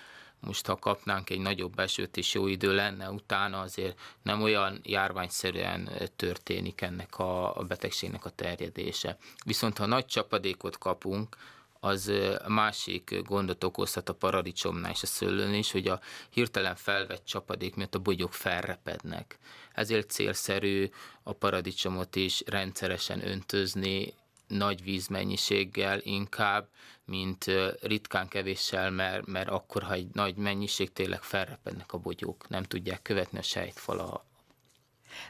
most 0.41 0.65
ha 0.65 0.75
kapnánk 0.75 1.29
egy 1.29 1.39
nagyobb 1.39 1.79
esőt 1.79 2.17
és 2.17 2.33
jó 2.33 2.47
idő 2.47 2.75
lenne, 2.75 3.09
utána 3.09 3.59
azért 3.59 3.99
nem 4.21 4.41
olyan 4.41 4.79
járványszerűen 4.83 5.89
történik 6.15 6.81
ennek 6.81 7.19
a, 7.19 7.57
a 7.57 7.63
betegségnek 7.63 8.25
a 8.25 8.29
terjedése. 8.29 9.17
Viszont 9.45 9.77
ha 9.77 9.85
nagy 9.85 10.05
csapadékot 10.05 10.77
kapunk, 10.77 11.37
az 11.83 12.11
másik 12.47 13.21
gondot 13.23 13.63
okozhat 13.63 14.09
a 14.09 14.13
paradicsomnál 14.13 14.91
és 14.91 15.03
a 15.03 15.05
szőlőn 15.05 15.53
is, 15.53 15.71
hogy 15.71 15.87
a 15.87 15.99
hirtelen 16.29 16.75
felvett 16.75 17.25
csapadék 17.25 17.75
miatt 17.75 17.95
a 17.95 17.99
bogyók 17.99 18.33
felrepednek. 18.33 19.37
Ezért 19.73 20.09
célszerű 20.09 20.89
a 21.23 21.33
paradicsomot 21.33 22.15
is 22.15 22.43
rendszeresen 22.45 23.27
öntözni, 23.27 24.13
nagy 24.47 24.83
vízmennyiséggel 24.83 25.99
inkább, 26.03 26.67
mint 27.11 27.45
ritkán 27.81 28.27
kevéssel, 28.27 28.89
mert, 28.89 29.25
mert 29.25 29.49
akkor, 29.49 29.83
ha 29.83 29.93
egy 29.93 30.07
nagy 30.13 30.35
mennyiség, 30.35 30.93
tényleg 30.93 31.21
felrepednek 31.21 31.93
a 31.93 31.97
bogyók, 31.97 32.49
nem 32.49 32.63
tudják 32.63 33.01
követni 33.01 33.37
a 33.37 33.41
sejtfala. 33.41 34.25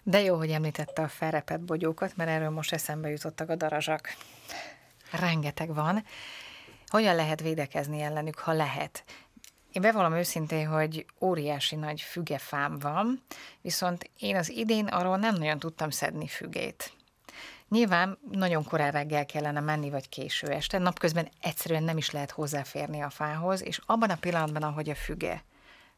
De 0.04 0.22
jó, 0.22 0.38
hogy 0.38 0.50
említette 0.50 1.02
a 1.02 1.08
felrepett 1.08 1.60
bogyókat, 1.60 2.16
mert 2.16 2.30
erről 2.30 2.50
most 2.50 2.74
eszembe 2.74 3.10
jutottak 3.10 3.50
a 3.50 3.56
darazsak. 3.56 4.16
Rengeteg 5.12 5.74
van. 5.74 6.04
Hogyan 6.88 7.16
lehet 7.16 7.42
védekezni 7.42 8.02
ellenük, 8.02 8.40
ha 8.40 8.54
lehet? 8.54 9.04
Én 9.72 9.82
bevallom 9.82 10.14
őszintén, 10.14 10.68
hogy 10.68 11.06
óriási 11.20 11.76
nagy 11.76 12.02
fügefám 12.02 12.80
van, 12.80 13.24
viszont 13.62 14.10
én 14.20 14.36
az 14.36 14.50
idén 14.50 14.86
arról 14.86 15.18
nem 15.18 15.36
nagyon 15.36 15.60
tudtam 15.60 15.90
szedni 15.90 16.28
fügét. 16.28 16.94
Nyilván 17.72 18.18
nagyon 18.32 18.64
korán 18.64 18.92
reggel 18.92 19.26
kellene 19.26 19.60
menni, 19.60 19.90
vagy 19.90 20.10
késő 20.10 20.48
este, 20.48 20.78
napközben 20.78 21.30
egyszerűen 21.42 21.84
nem 21.84 21.98
is 21.98 22.12
lehet 22.12 22.32
hozzáférni 22.32 23.02
a 23.02 23.10
fához, 23.10 23.64
és 23.64 23.80
abban 23.86 24.10
a 24.10 24.16
pillanatban, 24.16 24.64
ahogy 24.64 24.90
a 24.90 24.96
füge 24.96 25.44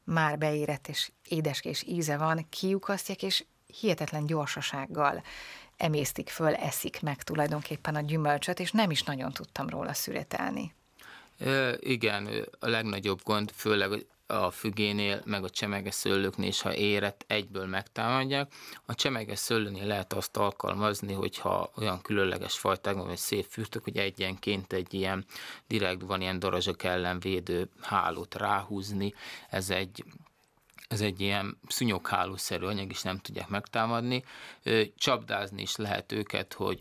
már 0.04 0.38
beérett, 0.38 0.88
és 0.88 1.12
édeskés 1.28 1.84
íze 1.88 2.18
van, 2.18 2.46
kiukasztják, 2.50 3.24
és 3.24 3.44
hihetetlen 3.80 4.26
gyorsasággal 4.26 5.24
emésztik 5.78 6.30
föl, 6.30 6.54
eszik 6.54 7.02
meg 7.02 7.24
tulajdonképpen 7.24 7.96
a 7.96 8.02
gyümölcsöt, 8.02 8.60
és 8.60 8.72
nem 8.72 8.92
is 8.92 9.04
nagyon 9.04 9.32
tudtam 9.32 9.70
róla 9.70 9.94
szüretelni. 9.94 10.74
igen, 11.80 12.30
a 12.60 12.68
legnagyobb 12.68 13.20
gond, 13.24 13.52
főleg 13.56 14.06
a 14.28 14.52
fügénél, 14.52 15.22
meg 15.26 15.44
a 15.44 15.50
csemege 15.50 15.92
szőlőknél 15.92 16.48
is, 16.48 16.62
ha 16.62 16.76
érett, 16.76 17.24
egyből 17.28 17.66
megtámadják. 17.66 18.54
A 18.86 18.96
csemege 18.96 19.36
szőlőnél 19.36 19.86
lehet 19.86 20.14
azt 20.14 20.38
alkalmazni, 20.38 21.14
hogyha 21.14 21.72
olyan 21.76 22.02
különleges 22.02 22.58
fajták 22.58 22.96
van, 22.96 23.08
vagy 23.08 23.18
szép 23.18 23.46
fürtök, 23.50 23.84
hogy 23.84 23.98
egyenként 23.98 24.74
egy 24.74 24.94
ilyen 24.94 25.26
direkt 25.68 26.02
van 26.02 26.22
ilyen 26.22 26.40
darazsok 26.40 26.84
ellen 26.84 27.20
védő 27.20 27.70
hálót 27.82 28.36
ráhúzni. 28.36 29.14
Ez 29.50 29.70
egy 29.70 30.04
ez 30.88 31.02
egy 31.02 31.22
ilyen 31.22 31.60
szúnyoghálószerű 31.68 32.66
anyag, 32.66 32.90
és 32.90 33.02
nem 33.02 33.18
tudják 33.18 33.48
megtámadni. 33.48 34.24
Csapdázni 34.96 35.62
is 35.62 35.76
lehet 35.76 36.12
őket, 36.12 36.54
hogy 36.54 36.80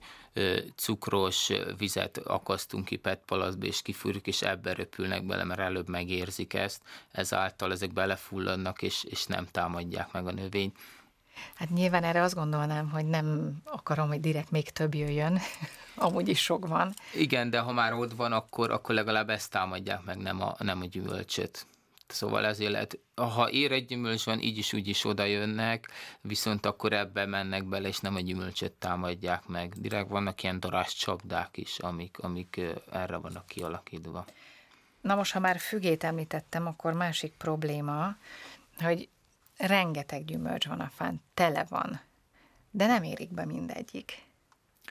cukros 0.76 1.50
vizet 1.78 2.18
akasztunk 2.18 2.84
ki 2.84 2.96
petpalaszba, 2.96 3.66
és 3.66 3.82
kifúrjuk, 3.82 4.26
és 4.26 4.42
ebbe 4.42 4.72
röpülnek 4.72 5.24
bele, 5.26 5.44
mert 5.44 5.60
előbb 5.60 5.88
megérzik 5.88 6.54
ezt, 6.54 6.82
ezáltal 7.10 7.72
ezek 7.72 7.92
belefulladnak, 7.92 8.82
és, 8.82 9.04
és 9.04 9.26
nem 9.26 9.46
támadják 9.50 10.12
meg 10.12 10.26
a 10.26 10.32
növényt. 10.32 10.76
Hát 11.54 11.70
nyilván 11.70 12.04
erre 12.04 12.22
azt 12.22 12.34
gondolnám, 12.34 12.90
hogy 12.90 13.06
nem 13.06 13.52
akarom, 13.64 14.08
hogy 14.08 14.20
direkt 14.20 14.50
még 14.50 14.70
több 14.70 14.94
jöjjön, 14.94 15.38
amúgy 15.94 16.28
is 16.28 16.42
sok 16.42 16.66
van. 16.66 16.94
Igen, 17.14 17.50
de 17.50 17.58
ha 17.58 17.72
már 17.72 17.92
ott 17.92 18.12
van, 18.12 18.32
akkor, 18.32 18.70
akkor 18.70 18.94
legalább 18.94 19.30
ezt 19.30 19.50
támadják 19.50 20.04
meg, 20.04 20.16
nem 20.16 20.42
a, 20.42 20.54
nem 20.58 20.80
a 20.80 20.84
gyümölcsöt. 20.84 21.66
Szóval 22.12 22.46
ezért 22.46 22.70
lehet, 22.70 22.98
ha 23.14 23.50
ér 23.50 23.72
egy 23.72 23.86
gyümölcs 23.86 24.24
van, 24.24 24.40
így 24.40 24.58
is 24.58 24.72
úgy 24.72 24.88
is 24.88 25.04
oda 25.04 25.24
jönnek, 25.24 25.88
viszont 26.20 26.66
akkor 26.66 26.92
ebbe 26.92 27.26
mennek 27.26 27.64
bele, 27.64 27.88
és 27.88 27.98
nem 27.98 28.14
a 28.14 28.20
gyümölcsöt 28.20 28.72
támadják 28.72 29.46
meg. 29.46 29.72
Direkt 29.76 30.08
vannak 30.08 30.42
ilyen 30.42 30.60
darás 30.60 30.94
csapdák 30.94 31.56
is, 31.56 31.78
amik, 31.78 32.18
amik 32.18 32.60
erre 32.92 33.16
vannak 33.16 33.46
kialakítva. 33.46 34.24
Na 35.00 35.14
most, 35.14 35.32
ha 35.32 35.38
már 35.38 35.58
fügét 35.58 36.04
említettem, 36.04 36.66
akkor 36.66 36.92
másik 36.92 37.32
probléma, 37.32 38.16
hogy 38.78 39.08
rengeteg 39.56 40.24
gyümölcs 40.24 40.66
van 40.66 40.80
a 40.80 40.90
fán, 40.94 41.22
tele 41.34 41.66
van, 41.68 42.00
de 42.70 42.86
nem 42.86 43.02
érik 43.02 43.32
be 43.32 43.44
mindegyik. 43.44 44.22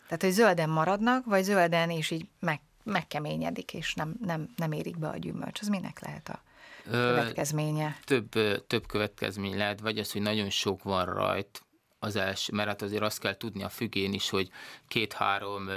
Tehát, 0.04 0.22
hogy 0.22 0.32
zölden 0.32 0.70
maradnak, 0.70 1.26
vagy 1.26 1.44
zölden, 1.44 1.90
és 1.90 2.12
így 2.12 2.28
meg, 2.40 2.60
megkeményedik, 2.84 3.74
és 3.74 3.94
nem, 3.94 4.16
nem, 4.22 4.50
nem 4.56 4.72
érik 4.72 4.98
be 4.98 5.08
a 5.08 5.18
gyümölcs. 5.18 5.60
Az 5.60 5.68
minek 5.68 6.00
lehet 6.00 6.30
a 6.30 6.42
következménye? 6.90 7.98
Több, 8.06 8.30
több 8.68 8.88
következmény 8.88 9.58
lehet, 9.58 9.80
vagy 9.80 9.98
az, 9.98 10.12
hogy 10.12 10.22
nagyon 10.22 10.50
sok 10.50 10.84
van 10.84 11.06
rajt, 11.06 11.62
az 12.04 12.16
első, 12.16 12.54
mert 12.54 12.68
hát 12.68 12.82
azért 12.82 13.04
azt 13.04 13.20
kell 13.20 13.38
tudni 13.38 13.64
a 13.64 13.70
fügén 13.70 14.14
is, 14.14 14.30
hogy 14.30 14.50
két-három 14.88 15.70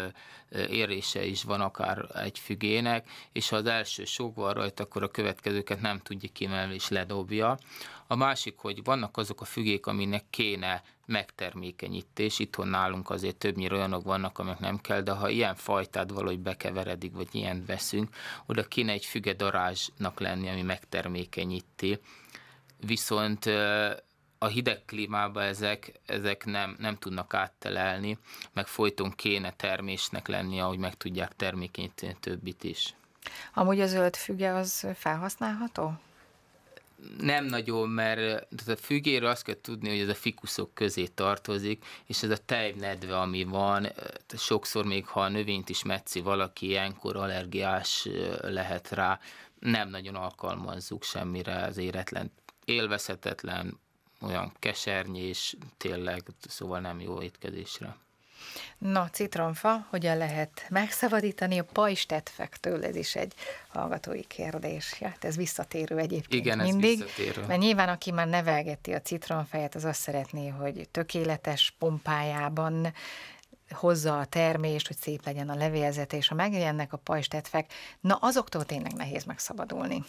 érése 0.68 1.24
is 1.24 1.42
van 1.42 1.60
akár 1.60 2.06
egy 2.14 2.38
fügének, 2.38 3.08
és 3.32 3.48
ha 3.48 3.56
az 3.56 3.66
első 3.66 4.04
sok 4.04 4.34
van 4.34 4.52
rajta, 4.52 4.82
akkor 4.82 5.02
a 5.02 5.08
következőket 5.08 5.80
nem 5.80 5.98
tudja 5.98 6.28
kimelni 6.32 6.74
és 6.74 6.88
ledobja. 6.88 7.58
A 8.06 8.14
másik, 8.16 8.58
hogy 8.58 8.84
vannak 8.84 9.16
azok 9.16 9.40
a 9.40 9.44
fügék, 9.44 9.86
aminek 9.86 10.24
kéne 10.30 10.82
megtermékenyítés. 11.06 12.38
Itthon 12.38 12.68
nálunk 12.68 13.10
azért 13.10 13.36
többnyire 13.36 13.74
olyanok 13.74 14.04
vannak, 14.04 14.38
amik 14.38 14.58
nem 14.58 14.80
kell, 14.80 15.00
de 15.00 15.12
ha 15.12 15.28
ilyen 15.28 15.54
fajtát 15.54 16.10
valahogy 16.10 16.38
bekeveredik, 16.38 17.12
vagy 17.12 17.28
ilyen 17.32 17.64
veszünk, 17.66 18.16
oda 18.46 18.62
kéne 18.62 18.92
egy 18.92 19.04
füge 19.04 19.32
darázsnak 19.32 20.20
lenni, 20.20 20.48
ami 20.48 20.62
megtermékenyíti. 20.62 21.98
Viszont 22.86 23.50
a 24.44 24.48
hideg 24.48 24.84
klímában 24.86 25.42
ezek, 25.42 25.92
ezek 26.06 26.44
nem, 26.44 26.76
nem 26.78 26.96
tudnak 26.96 27.34
áttelelni, 27.34 28.18
meg 28.52 28.66
folyton 28.66 29.10
kéne 29.10 29.52
termésnek 29.52 30.28
lenni, 30.28 30.60
ahogy 30.60 30.78
meg 30.78 30.94
tudják 30.94 31.36
termékenyíteni 31.36 32.16
többit 32.20 32.64
is. 32.64 32.94
Amúgy 33.54 33.80
a 33.80 33.86
zöld 33.86 34.16
füge 34.16 34.54
az 34.54 34.86
felhasználható? 34.94 35.92
nem 37.18 37.44
nagyon, 37.44 37.88
mert 37.88 38.46
a 38.66 38.76
fügéről 38.76 39.28
azt 39.28 39.44
kell 39.44 39.60
tudni, 39.60 39.88
hogy 39.88 39.98
ez 39.98 40.08
a 40.08 40.14
fikuszok 40.14 40.74
közé 40.74 41.06
tartozik, 41.06 41.84
és 42.06 42.22
ez 42.22 42.30
a 42.30 42.36
tejnedve, 42.36 43.18
ami 43.18 43.44
van, 43.44 43.88
sokszor 44.36 44.84
még 44.84 45.06
ha 45.06 45.20
a 45.20 45.28
növényt 45.28 45.68
is 45.68 45.82
metszi 45.82 46.20
valaki, 46.20 46.66
ilyenkor 46.66 47.16
allergiás 47.16 48.08
lehet 48.40 48.90
rá, 48.90 49.20
nem 49.58 49.88
nagyon 49.88 50.14
alkalmazzuk 50.14 51.02
semmire 51.02 51.64
az 51.64 51.76
éretlen, 51.76 52.32
élvezhetetlen, 52.64 53.78
olyan 54.20 54.52
kesernyés, 54.58 55.56
tényleg, 55.76 56.22
szóval 56.48 56.80
nem 56.80 57.00
jó 57.00 57.22
étkezésre. 57.22 57.96
Na, 58.78 59.08
citromfa, 59.12 59.86
hogyan 59.90 60.16
lehet 60.16 60.66
megszabadítani 60.68 61.58
a 61.58 61.64
pajstetfektől? 61.64 62.84
Ez 62.84 62.96
is 62.96 63.14
egy 63.16 63.34
hallgatói 63.68 64.24
kérdés. 64.26 64.96
Ja, 65.00 65.08
hát 65.08 65.24
ez 65.24 65.36
visszatérő 65.36 65.98
egyébként 65.98 66.44
Igen, 66.44 66.58
mindig. 66.58 67.00
Ez 67.00 67.06
visszatérő. 67.06 67.46
Mert 67.46 67.60
nyilván, 67.60 67.88
aki 67.88 68.10
már 68.10 68.28
nevelgeti 68.28 68.92
a 68.92 69.00
citromfejet, 69.00 69.74
az 69.74 69.84
azt 69.84 70.00
szeretné, 70.00 70.48
hogy 70.48 70.88
tökéletes 70.90 71.74
pompájában 71.78 72.92
hozza 73.70 74.18
a 74.18 74.24
termést, 74.24 74.86
hogy 74.86 74.96
szép 74.96 75.24
legyen 75.24 75.48
a 75.48 75.54
levélzete, 75.54 76.16
és 76.16 76.28
ha 76.28 76.34
megjelennek 76.34 76.92
a 76.92 76.96
pajstetfek, 76.96 77.72
na 78.00 78.14
azoktól 78.14 78.64
tényleg 78.64 78.92
nehéz 78.92 79.24
megszabadulni. 79.24 80.04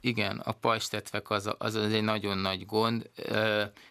Igen, 0.00 0.38
a 0.38 0.52
pajstetvek 0.52 1.30
az, 1.30 1.50
az, 1.58 1.74
az 1.74 1.92
egy 1.92 2.02
nagyon 2.02 2.38
nagy 2.38 2.66
gond. 2.66 3.10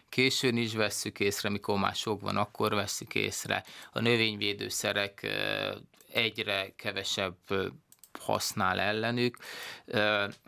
Későn 0.08 0.56
is 0.56 0.74
vesszük 0.74 1.20
észre, 1.20 1.48
mikor 1.48 1.78
már 1.78 1.94
sok 1.94 2.20
van, 2.20 2.36
akkor 2.36 2.74
vesszük 2.74 3.14
észre. 3.14 3.64
A 3.92 4.00
növényvédőszerek 4.00 5.26
egyre 6.12 6.72
kevesebb 6.76 7.36
használ 8.18 8.80
ellenük. 8.80 9.36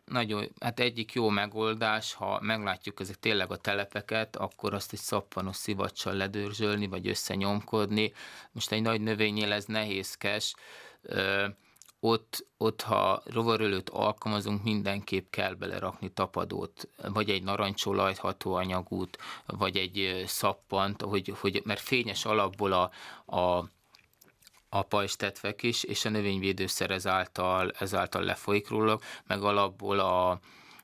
Nagyon, 0.05 0.49
hát 0.61 0.81
egyik 0.81 1.12
jó 1.12 1.29
megoldás, 1.29 2.14
ha 2.14 2.40
meglátjuk 2.40 3.00
ezek 3.00 3.19
tényleg 3.19 3.50
a 3.50 3.57
telepeket, 3.57 4.37
akkor 4.37 4.75
azt 4.75 4.93
egy 4.93 4.99
szappanos 4.99 5.57
szivacsal 5.57 6.12
ledörzsölni, 6.14 6.87
vagy 6.87 7.09
összenyomkodni. 7.09 8.12
Most 8.52 8.73
egy 8.73 8.83
nagy 8.83 9.00
növénynél 9.00 9.52
ez 9.52 9.64
nehézkes, 9.64 10.55
ott, 12.00 12.47
ott 12.57 12.80
ha 12.80 13.23
rovarölőt 13.25 13.90
alkalmazunk, 13.90 14.62
mindenképp 14.62 15.30
kell 15.30 15.54
belerakni 15.54 16.09
tapadót, 16.12 16.88
vagy 16.97 17.30
egy 17.30 17.42
narancsolajt, 17.42 18.19
hatóanyagút, 18.19 19.19
vagy 19.47 19.76
egy 19.76 20.25
szappant, 20.26 21.02
hogy, 21.02 21.35
hogy, 21.40 21.62
mert 21.64 21.80
fényes 21.80 22.25
alapból 22.25 22.73
a, 22.73 22.90
a 23.37 23.71
a 24.73 24.83
pajstetvek 24.83 25.62
is, 25.62 25.83
és 25.83 26.04
a 26.04 26.09
növényvédőszer 26.09 26.90
ezáltal, 26.90 27.71
ezáltal 27.78 28.23
lefolyik 28.23 28.69
róla, 28.69 29.00
meg 29.26 29.42
alapból 29.42 29.99
a, 29.99 30.30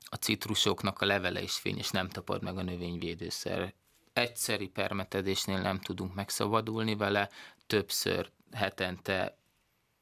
a 0.09 0.15
citrusoknak 0.19 1.01
a 1.01 1.05
levele 1.05 1.41
is 1.41 1.53
fényes, 1.53 1.89
nem 1.89 2.09
tapad 2.09 2.43
meg 2.43 2.57
a 2.57 2.61
növényvédőszer. 2.61 3.73
Egyszeri 4.13 4.67
permetedésnél 4.67 5.61
nem 5.61 5.79
tudunk 5.79 6.13
megszabadulni 6.13 6.95
vele, 6.95 7.29
többször 7.67 8.31
hetente 8.51 9.37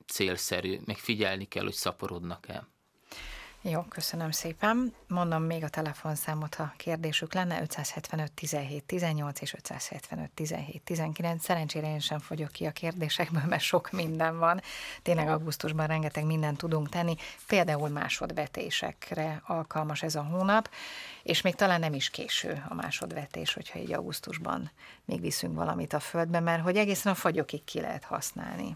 célszerű, 0.08 0.80
meg 0.86 0.98
figyelni 0.98 1.46
kell, 1.46 1.64
hogy 1.64 1.74
szaporodnak-e. 1.74 2.68
Jó, 3.70 3.82
köszönöm 3.82 4.32
szépen. 4.32 4.94
Mondom 5.08 5.44
még 5.44 5.64
a 5.64 5.70
telefonszámot, 5.70 6.56
ha 6.56 6.74
kérdésük 6.78 7.34
lenne, 7.34 7.62
575 7.62 8.32
17 8.32 8.84
18 8.84 9.42
és 9.42 9.54
575 9.54 10.32
17 10.32 10.82
19. 10.84 11.44
Szerencsére 11.44 11.88
én 11.88 12.00
sem 12.00 12.20
fogyok 12.20 12.52
ki 12.52 12.66
a 12.66 12.72
kérdésekből, 12.72 13.44
mert 13.46 13.62
sok 13.62 13.92
minden 13.92 14.40
van. 14.40 14.62
Tényleg 15.02 15.28
augusztusban 15.28 15.88
rengeteg 15.88 16.26
mindent 16.26 16.58
tudunk 16.58 16.90
tenni, 16.90 17.16
például 17.48 17.90
másodvetésekre 17.90 19.42
alkalmas 19.46 20.04
ez 20.04 20.16
a 20.16 20.24
hónap, 20.24 20.70
és 21.24 21.42
még 21.42 21.56
talán 21.56 21.80
nem 21.80 21.94
is 21.94 22.10
késő 22.10 22.64
a 22.70 22.74
másodvetés, 22.74 23.54
hogyha 23.54 23.80
egy 23.80 23.94
augusztusban 23.94 24.72
még 25.06 25.22
viszünk 25.22 25.56
valamit 25.56 25.94
a 25.94 26.00
földbe, 26.00 26.40
mert 26.40 26.64
hogy 26.64 26.78
egészen 26.78 27.12
a 27.12 27.16
fagyokig 27.16 27.64
ki 27.64 27.80
lehet 27.80 28.04
használni. 28.04 28.76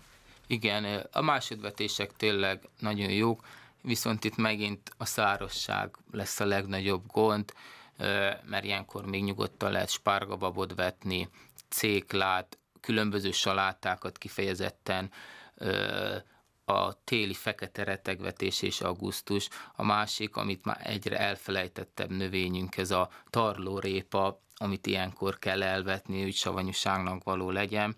Igen, 0.51 1.07
a 1.11 1.21
másodvetések 1.21 2.15
tényleg 2.15 2.69
nagyon 2.79 3.09
jók, 3.09 3.45
viszont 3.81 4.23
itt 4.23 4.35
megint 4.35 4.91
a 4.97 5.05
szárosság 5.05 5.95
lesz 6.11 6.39
a 6.39 6.45
legnagyobb 6.45 7.03
gond, 7.07 7.53
mert 8.45 8.63
ilyenkor 8.63 9.05
még 9.05 9.23
nyugodtan 9.23 9.71
lehet 9.71 9.89
spárgababot 9.89 10.75
vetni, 10.75 11.29
céklát, 11.67 12.57
különböző 12.79 13.31
salátákat 13.31 14.17
kifejezetten, 14.17 15.11
a 16.65 17.03
téli 17.03 17.33
fekete 17.33 17.83
retegvetés 17.83 18.61
és 18.61 18.81
augusztus. 18.81 19.49
A 19.75 19.83
másik, 19.83 20.35
amit 20.35 20.65
már 20.65 20.81
egyre 20.83 21.17
elfelejtettebb 21.17 22.09
növényünk, 22.09 22.77
ez 22.77 22.91
a 22.91 23.09
tarlórépa, 23.29 24.41
amit 24.55 24.87
ilyenkor 24.87 25.39
kell 25.39 25.63
elvetni, 25.63 26.21
hogy 26.21 26.33
savanyúságnak 26.33 27.23
való 27.23 27.49
legyen. 27.51 27.95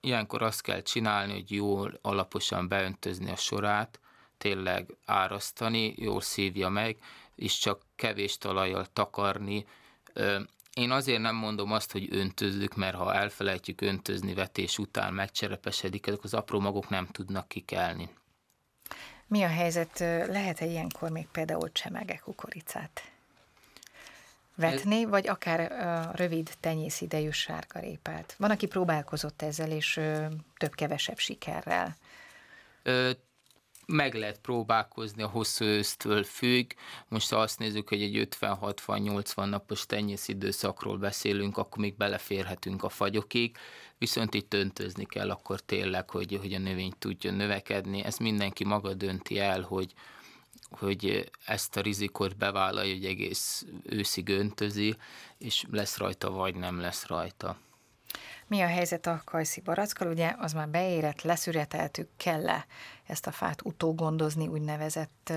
Ilyenkor 0.00 0.42
azt 0.42 0.62
kell 0.62 0.82
csinálni, 0.82 1.32
hogy 1.32 1.52
jól 1.52 1.98
alaposan 2.02 2.68
beöntözni 2.68 3.30
a 3.30 3.36
sorát, 3.36 4.00
tényleg 4.38 4.94
árasztani, 5.04 5.94
jól 5.96 6.20
szívja 6.20 6.68
meg, 6.68 6.96
és 7.34 7.58
csak 7.58 7.82
kevés 7.96 8.38
talajjal 8.38 8.86
takarni. 8.92 9.66
Én 10.74 10.90
azért 10.90 11.20
nem 11.20 11.34
mondom 11.34 11.72
azt, 11.72 11.92
hogy 11.92 12.08
öntözzük, 12.10 12.76
mert 12.76 12.96
ha 12.96 13.14
elfelejtjük 13.14 13.80
öntözni 13.80 14.34
vetés 14.34 14.78
után, 14.78 15.14
megcserepesedik, 15.14 16.06
ezek 16.06 16.24
az 16.24 16.34
apró 16.34 16.60
magok 16.60 16.88
nem 16.88 17.06
tudnak 17.06 17.48
kikelni. 17.48 18.08
Mi 19.26 19.42
a 19.42 19.48
helyzet? 19.48 19.98
Lehet-e 20.28 20.66
ilyenkor 20.66 21.10
még 21.10 21.26
például 21.26 21.72
csemege 21.72 22.16
kukoricát? 22.16 23.02
Vetni, 24.60 25.04
vagy 25.04 25.28
akár 25.28 25.72
a 25.72 26.10
rövid 26.14 26.50
tenyészidejű 26.60 27.30
sárgarépát. 27.30 28.34
Van, 28.38 28.50
aki 28.50 28.66
próbálkozott 28.66 29.42
ezzel, 29.42 29.70
és 29.70 30.00
több-kevesebb 30.56 31.18
sikerrel. 31.18 31.96
Ö, 32.82 33.10
meg 33.86 34.14
lehet 34.14 34.38
próbálkozni, 34.38 35.22
a 35.22 35.28
hosszú 35.28 35.64
ősztől 35.64 36.24
függ. 36.24 36.70
Most 37.08 37.30
ha 37.30 37.36
azt 37.36 37.58
nézzük, 37.58 37.88
hogy 37.88 38.02
egy 38.02 38.28
50-60-80 38.40 39.48
napos 39.48 39.86
tenyész 39.86 40.28
időszakról 40.28 40.98
beszélünk, 40.98 41.56
akkor 41.56 41.78
még 41.78 41.96
beleférhetünk 41.96 42.82
a 42.82 42.88
fagyokig, 42.88 43.56
viszont 43.98 44.34
itt 44.34 44.54
öntözni 44.54 45.04
kell 45.04 45.30
akkor 45.30 45.60
tényleg, 45.60 46.10
hogy, 46.10 46.38
hogy 46.40 46.52
a 46.52 46.58
növény 46.58 46.92
tudjon 46.98 47.34
növekedni. 47.34 48.04
Ez 48.04 48.16
mindenki 48.16 48.64
maga 48.64 48.94
dönti 48.94 49.38
el, 49.38 49.60
hogy, 49.60 49.92
hogy 50.70 51.30
ezt 51.46 51.76
a 51.76 51.80
rizikot 51.80 52.36
bevállalja, 52.36 52.94
hogy 52.94 53.04
egész 53.04 53.66
őszig 53.82 54.28
öntözi, 54.28 54.96
és 55.38 55.64
lesz 55.70 55.96
rajta, 55.96 56.30
vagy 56.30 56.54
nem 56.54 56.80
lesz 56.80 57.06
rajta. 57.06 57.56
Mi 58.46 58.60
a 58.60 58.66
helyzet 58.66 59.06
a 59.06 59.22
kajszi 59.24 59.60
barackkal? 59.60 60.08
Ugye 60.08 60.34
az 60.38 60.52
már 60.52 60.68
beérett, 60.68 61.22
leszüreteltük, 61.22 62.08
kell-e 62.16 62.66
ezt 63.06 63.26
a 63.26 63.30
fát 63.30 63.62
utógondozni, 63.64 64.48
úgynevezett 64.48 65.32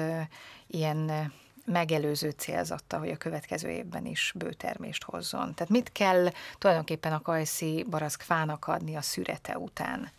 ilyen 0.68 1.32
megelőző 1.66 2.30
célzatta, 2.30 2.98
hogy 2.98 3.10
a 3.10 3.18
következő 3.18 3.70
évben 3.70 4.06
is 4.06 4.34
bőtermést 4.36 5.04
hozzon. 5.04 5.54
Tehát 5.54 5.70
mit 5.70 5.92
kell 5.92 6.30
tulajdonképpen 6.58 7.14
a 7.14 7.22
kajszi 7.22 7.86
barack 7.90 8.22
fának 8.22 8.68
adni 8.68 8.96
a 8.96 9.02
szürete 9.02 9.58
után? 9.58 10.12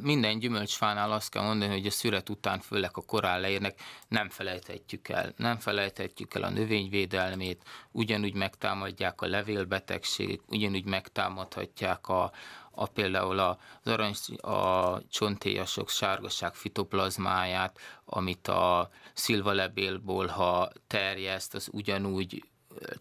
Minden 0.00 0.38
gyümölcsfánál 0.38 1.12
azt 1.12 1.30
kell 1.30 1.42
mondani, 1.42 1.72
hogy 1.72 1.86
a 1.86 1.90
szüret 1.90 2.28
után, 2.28 2.60
főleg 2.60 2.90
a 2.92 3.00
korán 3.00 3.40
leérnek, 3.40 3.80
nem 4.08 4.28
felejthetjük 4.28 5.08
el. 5.08 5.32
Nem 5.36 5.58
felejthetjük 5.58 6.34
el 6.34 6.42
a 6.42 6.50
növényvédelmét, 6.50 7.62
ugyanúgy 7.90 8.34
megtámadják 8.34 9.20
a 9.20 9.26
levélbetegség, 9.26 10.40
ugyanúgy 10.46 10.84
megtámadhatják 10.84 12.08
a, 12.08 12.32
a 12.70 12.86
például 12.86 13.38
az 13.38 13.56
arany, 13.84 14.14
a 14.36 14.98
csontéjasok 15.08 15.88
sárgaság 15.88 16.54
fitoplazmáját, 16.54 17.78
amit 18.04 18.48
a 18.48 18.90
szilvalebélból, 19.14 20.26
ha 20.26 20.72
terjeszt, 20.86 21.54
az 21.54 21.68
ugyanúgy 21.72 22.44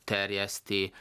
terjeszti, 0.03 0.93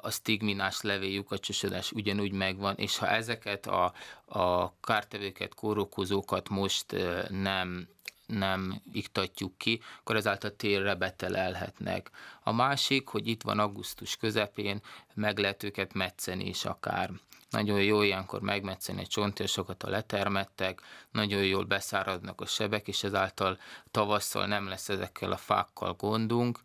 a 0.00 0.10
stigminás 0.10 0.80
levél 0.80 1.12
lyukacsosodás 1.12 1.92
ugyanúgy 1.92 2.32
megvan, 2.32 2.74
és 2.76 2.98
ha 2.98 3.08
ezeket 3.08 3.66
a, 3.66 3.92
a 4.24 4.74
kártevőket, 4.80 5.54
kórokozókat 5.54 6.48
most 6.48 6.96
nem 7.28 7.88
nem 8.26 8.82
iktatjuk 8.92 9.58
ki, 9.58 9.82
akkor 10.00 10.16
ezáltal 10.16 10.56
térre 10.56 10.94
betelelhetnek. 10.94 12.10
A 12.42 12.52
másik, 12.52 13.08
hogy 13.08 13.26
itt 13.26 13.42
van 13.42 13.58
augusztus 13.58 14.16
közepén, 14.16 14.80
meg 15.14 15.38
lehet 15.38 15.62
őket 15.62 15.92
metszeni 15.92 16.48
is 16.48 16.64
akár. 16.64 17.10
Nagyon 17.50 17.82
jó 17.82 18.02
ilyenkor 18.02 18.40
megmetszeni 18.40 19.02
a 19.02 19.06
csontjasokat, 19.06 19.82
a 19.82 19.88
letermettek, 19.88 20.80
nagyon 21.12 21.44
jól 21.44 21.64
beszáradnak 21.64 22.40
a 22.40 22.46
sebek, 22.46 22.88
és 22.88 23.02
ezáltal 23.02 23.58
tavasszal 23.90 24.46
nem 24.46 24.68
lesz 24.68 24.88
ezekkel 24.88 25.32
a 25.32 25.36
fákkal 25.36 25.92
gondunk 25.92 26.60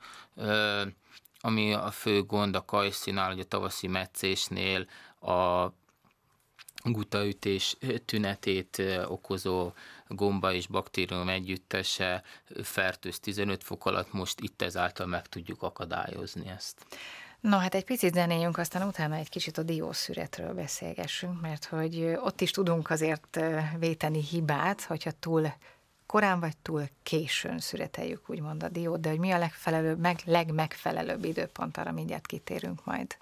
ami 1.46 1.74
a 1.74 1.92
fő 1.92 2.24
gond 2.24 2.56
a 2.56 2.66
kajszinál, 2.66 3.30
hogy 3.30 3.40
a 3.40 3.44
tavaszi 3.44 3.88
meccésnél 3.88 4.88
a 5.22 5.68
gutaütés 6.84 7.78
tünetét 8.06 8.82
okozó 9.08 9.72
gomba 10.08 10.54
és 10.54 10.68
baktérium 10.68 11.30
együttese 11.30 12.24
fertőz 12.64 13.20
15 13.20 13.64
fok 13.64 13.86
alatt, 13.86 14.14
most 14.14 14.40
itt 14.40 14.62
ezáltal 14.62 15.06
meg 15.06 15.28
tudjuk 15.28 15.64
akadályozni 15.64 16.50
ezt. 16.50 16.86
No, 17.40 17.58
hát 17.58 17.76
egy 17.76 17.86
picit 17.86 18.14
zenéljünk, 18.14 18.58
aztán 18.58 18.88
utána 18.88 19.16
egy 19.16 19.30
kicsit 19.30 19.58
a 19.58 19.64
diószüretről 19.64 20.54
beszélgessünk, 20.54 21.42
mert 21.42 21.66
hogy 21.66 22.14
ott 22.24 22.42
is 22.42 22.52
tudunk 22.52 22.90
azért 22.90 23.40
véteni 23.80 24.22
hibát, 24.22 24.82
hogyha 24.82 25.12
túl 25.12 25.54
korán 26.16 26.40
vagy 26.40 26.58
túl 26.62 26.84
későn 27.04 27.60
szüreteljük, 27.60 28.30
úgymond 28.30 28.64
a 28.64 28.70
diót, 28.70 29.00
de 29.00 29.10
hogy 29.10 29.20
mi 29.20 29.32
a 29.32 29.38
legfelelőbb, 29.38 30.00
meg, 30.00 30.20
legmegfelelőbb 30.26 31.24
időpont, 31.24 31.78
arra 31.78 31.92
mindjárt 31.92 32.26
kitérünk 32.26 32.86
majd. 32.86 33.18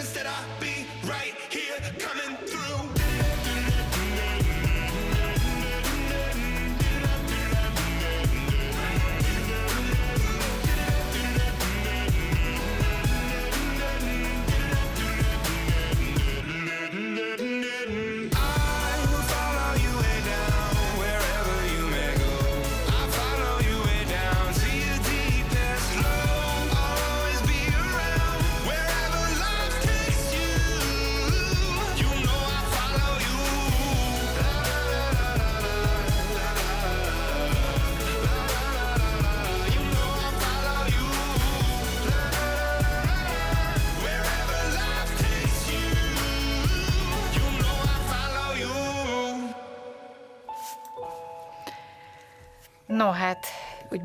Instead 0.00 0.26
I'll 0.26 0.60
be 0.60 0.86
right 1.04 1.34
here 1.50 1.76
coming 1.98 2.34
through. 2.46 2.59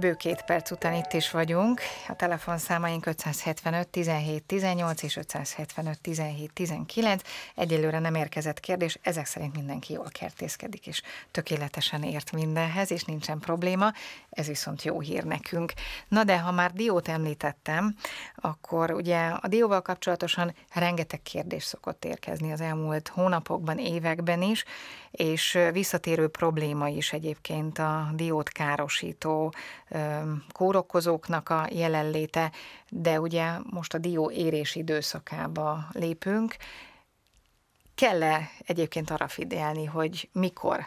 Bő 0.06 0.16
két 0.16 0.42
perc 0.42 0.72
után 0.72 0.94
itt 0.94 1.14
is 1.14 1.32
vagyunk. 1.32 1.82
A 2.08 2.16
telefonszámaink 2.16 3.06
575 3.06 3.88
17 3.88 4.44
18 4.44 5.04
és 5.04 5.16
575 5.16 6.02
17 6.02 6.54
19. 6.54 7.22
Egyelőre 7.56 8.00
nem 8.00 8.16
érkezett 8.16 8.60
kérdés, 8.60 8.98
ezek 9.02 9.26
szerint 9.26 9.56
mindenki 9.56 9.94
jól 9.94 10.08
kertészkedik, 10.10 10.88
és 10.88 11.02
tökéletesen 11.32 12.04
ért 12.04 12.32
mindenhez, 12.32 12.92
és 12.92 13.04
nincsen 13.04 13.40
probléma. 13.40 13.92
Ez 14.30 14.48
viszont 14.48 14.84
jó 14.84 15.00
hír 15.00 15.24
nekünk. 15.24 15.74
Na 16.08 16.24
de 16.24 16.40
ha 16.40 16.52
már 16.52 16.72
diót 16.72 17.08
említettem, 17.08 17.96
akkor 18.36 18.92
ugye 18.92 19.28
a 19.28 19.48
dióval 19.48 19.82
kapcsolatosan 19.82 20.56
rengeteg 20.74 21.22
kérdés 21.22 21.64
szokott 21.64 22.06
érkezni 22.06 22.52
az 22.52 22.62
elmúlt 22.62 23.08
hónapokban, 23.08 23.78
években 23.78 24.42
is, 24.42 24.64
és 25.12 25.60
visszatérő 25.72 26.28
probléma 26.28 26.88
is 26.88 27.14
egyébként 27.14 27.80
a 27.80 28.10
diót 28.14 28.50
károsító 28.50 29.54
kórokozóknak 30.52 31.50
a 31.50 31.68
jelenléte, 31.72 32.52
de 32.90 33.20
ugye 33.20 33.58
most 33.70 33.94
a 33.94 33.98
dió 33.98 34.32
érés 34.32 34.76
időszakába 34.76 35.88
lépünk. 35.92 36.56
Kell-e 37.96 38.50
egyébként 38.66 39.10
arra 39.10 39.28
figyelni, 39.28 39.86
hogy 39.86 40.30
mikor 40.32 40.86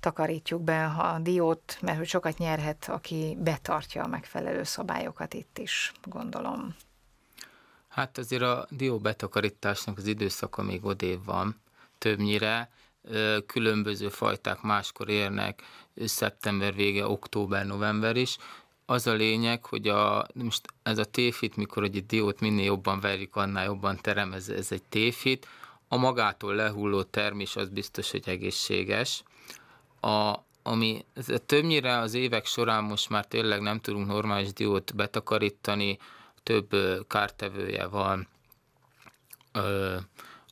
takarítjuk 0.00 0.62
be 0.62 0.86
a 0.86 1.18
diót, 1.18 1.78
mert 1.80 1.98
hogy 1.98 2.08
sokat 2.08 2.38
nyerhet, 2.38 2.88
aki 2.88 3.36
betartja 3.40 4.02
a 4.02 4.06
megfelelő 4.06 4.62
szabályokat 4.62 5.34
itt 5.34 5.58
is, 5.58 5.92
gondolom. 6.02 6.74
Hát 7.88 8.18
azért 8.18 8.42
a 8.42 8.66
dió 8.70 8.98
betakarításnak 8.98 9.98
az 9.98 10.06
időszaka 10.06 10.62
még 10.62 10.84
odév 10.84 11.24
van, 11.24 11.60
többnyire, 11.98 12.70
különböző 13.46 14.08
fajták 14.08 14.60
máskor 14.62 15.08
érnek, 15.08 15.62
szeptember 16.04 16.74
vége, 16.74 17.06
október, 17.06 17.66
november 17.66 18.16
is. 18.16 18.36
Az 18.86 19.06
a 19.06 19.12
lényeg, 19.12 19.64
hogy 19.64 19.88
a, 19.88 20.26
most 20.34 20.66
ez 20.82 20.98
a 20.98 21.04
téfit, 21.04 21.56
mikor 21.56 21.82
egy 21.82 22.06
diót 22.06 22.40
minél 22.40 22.64
jobban 22.64 23.00
verjük, 23.00 23.36
annál 23.36 23.64
jobban 23.64 23.96
terem, 23.96 24.32
ez, 24.32 24.48
ez 24.48 24.72
egy 24.72 24.82
téfit. 24.82 25.46
A 25.88 25.96
magától 25.96 26.54
lehulló 26.54 27.02
termés 27.02 27.56
az 27.56 27.68
biztos, 27.68 28.10
hogy 28.10 28.28
egészséges. 28.28 29.22
A, 30.00 30.34
ami 30.62 31.04
többnyire 31.46 31.98
az 31.98 32.14
évek 32.14 32.46
során 32.46 32.84
most 32.84 33.08
már 33.08 33.26
tényleg 33.26 33.60
nem 33.60 33.78
tudunk 33.80 34.06
normális 34.06 34.52
diót 34.52 34.94
betakarítani, 34.94 35.98
több 36.42 36.76
kártevője 37.06 37.86
van, 37.86 38.28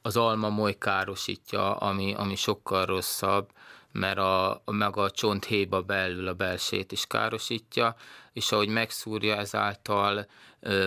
az 0.02 0.16
alma 0.16 0.48
moly 0.48 0.78
károsítja, 0.78 1.76
ami, 1.76 2.14
ami 2.14 2.36
sokkal 2.36 2.84
rosszabb, 2.84 3.50
mert 3.92 4.18
a, 4.18 4.62
meg 4.64 4.96
a 4.96 5.10
csonthéba 5.10 5.82
belül 5.82 6.28
a 6.28 6.34
belsét 6.34 6.92
is 6.92 7.06
károsítja, 7.06 7.96
és 8.32 8.52
ahogy 8.52 8.68
megszúrja 8.68 9.36
ezáltal 9.36 10.26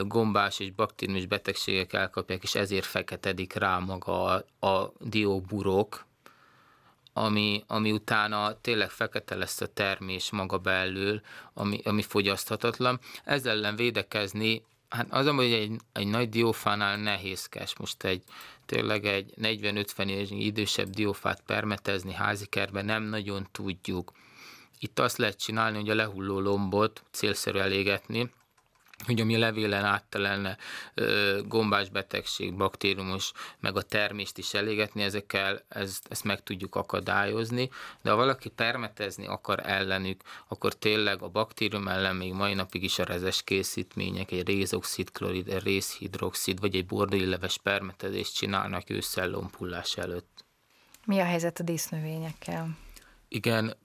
gombás 0.02 0.60
és 0.60 0.72
baktériumos 0.72 1.26
betegségek 1.26 1.94
elkapják, 1.94 2.44
és 2.44 2.56
ezért 2.56 2.86
feketedik 2.86 3.54
rá 3.54 3.78
maga 3.78 4.24
a, 4.24 4.68
a 4.68 4.92
dióburok, 5.00 6.06
ami, 7.14 7.64
ami 7.68 7.92
utána 7.92 8.62
tényleg 8.62 8.90
fekete 8.90 9.36
lesz 9.36 9.62
a 9.62 9.68
termés 9.68 10.32
maga 10.32 10.58
belül, 10.58 11.22
ami, 11.54 11.82
ami 11.84 12.02
fogyaszthatatlan. 12.02 13.00
Ezzel 13.24 13.52
ellen 13.58 13.76
védekezni, 13.76 14.64
hát 14.92 15.08
az, 15.10 15.28
hogy 15.28 15.54
egy, 15.54 15.80
egy 15.94 16.08
nagy 16.08 16.30
diófánál 16.30 16.98
nehézkes. 16.98 17.78
Most 17.78 18.04
egy 18.04 18.24
tényleg 18.66 19.06
egy 19.06 19.34
40-50 19.42 20.10
éves 20.10 20.30
idősebb 20.32 20.90
diófát 20.90 21.42
permetezni 21.46 22.14
házikerben 22.14 22.86
nem 22.86 23.04
nagyon 23.04 23.48
tudjuk. 23.52 24.12
Itt 24.80 25.00
azt 25.00 25.18
lehet 25.18 25.40
csinálni, 25.40 25.78
hogy 25.78 25.90
a 25.90 25.96
lehulló 25.96 26.40
lombot 26.40 27.04
célszerű 27.12 27.60
elégetni, 27.60 28.30
hogy 29.06 29.22
ami 29.22 29.38
levélen 29.38 29.86
áttelelne 29.86 30.58
gombás 31.48 31.90
betegség, 31.90 32.56
baktériumos, 32.56 33.32
meg 33.60 33.76
a 33.76 33.82
termést 33.82 34.38
is 34.38 34.54
elégetni, 34.54 35.04
ezekkel 35.04 35.62
ezt, 35.70 36.06
ezt 36.10 36.24
meg 36.24 36.44
tudjuk 36.44 36.76
akadályozni, 36.76 37.70
de 38.02 38.10
ha 38.10 38.16
valaki 38.16 38.50
permetezni 38.50 39.28
akar 39.28 39.60
ellenük, 39.66 40.22
akkor 40.48 40.74
tényleg 40.74 41.22
a 41.22 41.30
baktérium 41.30 41.88
ellen 41.88 42.16
még 42.16 42.34
mai 42.34 42.54
napig 42.54 42.84
is 42.84 43.00
a 43.00 43.04
rezes 43.04 43.44
készítmények, 43.44 44.32
egy 44.32 44.48
rézoxid, 44.48 45.12
klorid, 45.12 45.48
egy 45.48 45.64
részhidroxid, 45.64 46.60
vagy 46.60 46.76
egy 46.76 46.86
bordói 46.86 47.26
leves 47.26 47.58
permetezést 47.58 48.36
csinálnak 48.36 48.90
ősszel 48.90 49.30
lompullás 49.30 49.98
előtt. 49.98 50.46
Mi 51.06 51.20
a 51.20 51.26
helyzet 51.26 51.60
a 51.60 51.64
dísznövényekkel? 51.64 52.70
Igen, 53.34 53.78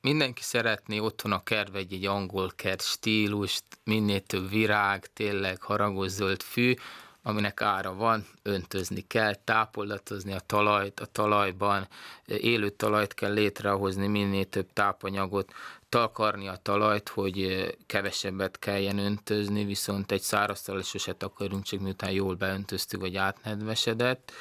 mindenki 0.00 0.42
szeretné 0.42 0.98
otthon 0.98 1.32
a 1.32 1.42
kertbe 1.42 1.78
egy, 1.78 1.92
egy 1.92 2.06
angol 2.06 2.52
kert 2.56 2.82
stílust, 2.82 3.64
minél 3.84 4.20
több 4.20 4.48
virág, 4.48 5.06
tényleg 5.12 5.62
haragos 5.62 6.10
zöld 6.10 6.42
fű, 6.42 6.74
aminek 7.22 7.60
ára 7.60 7.94
van, 7.94 8.26
öntözni 8.42 9.06
kell, 9.06 9.34
tápolatozni 9.34 10.32
a 10.32 10.40
talajt, 10.46 11.00
a 11.00 11.06
talajban 11.06 11.88
élő 12.26 12.70
talajt 12.70 13.14
kell 13.14 13.32
létrehozni, 13.32 14.06
minél 14.06 14.48
több 14.48 14.72
tápanyagot, 14.72 15.52
takarni 15.88 16.48
a 16.48 16.56
talajt, 16.62 17.08
hogy 17.08 17.66
kevesebbet 17.86 18.58
kelljen 18.58 18.98
öntözni, 18.98 19.64
viszont 19.64 20.12
egy 20.12 20.22
száraz 20.22 20.62
talaj 20.62 20.82
sose 20.82 21.12
takarunk, 21.12 21.64
csak 21.64 21.80
miután 21.80 22.10
jól 22.10 22.34
beöntöztük, 22.34 23.00
vagy 23.00 23.16
átnedvesedett. 23.16 24.32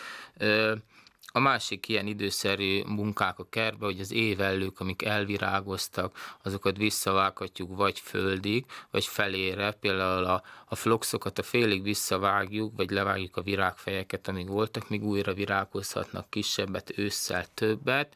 A 1.32 1.39
másik 1.39 1.88
ilyen 1.88 2.08
időszerű 2.08 2.84
munkák 2.86 3.39
a 3.39 3.50
kertbe, 3.50 3.86
hogy 3.86 4.00
az 4.00 4.12
évellők, 4.12 4.80
amik 4.80 5.06
elvirágoztak, 5.06 6.38
azokat 6.44 6.78
visszavághatjuk 6.78 7.78
vagy 7.78 8.00
földig, 8.00 8.65
vagy 8.92 9.06
felére. 9.06 9.72
Például 9.72 10.24
a, 10.24 10.44
a 10.65 10.76
floxokat 10.76 11.39
a 11.39 11.44
félig 11.44 11.84
visszavágjuk, 11.84 12.76
vagy 12.76 12.89
levágjuk 12.89 13.38
a 13.38 13.42
virágfejeket, 13.42 14.28
amik 14.28 14.48
voltak, 14.48 14.89
míg 14.89 15.04
újra 15.04 15.34
virágozhatnak 15.34 16.30
kisebbet, 16.30 16.98
ősszel 16.98 17.46
többet. 17.54 18.15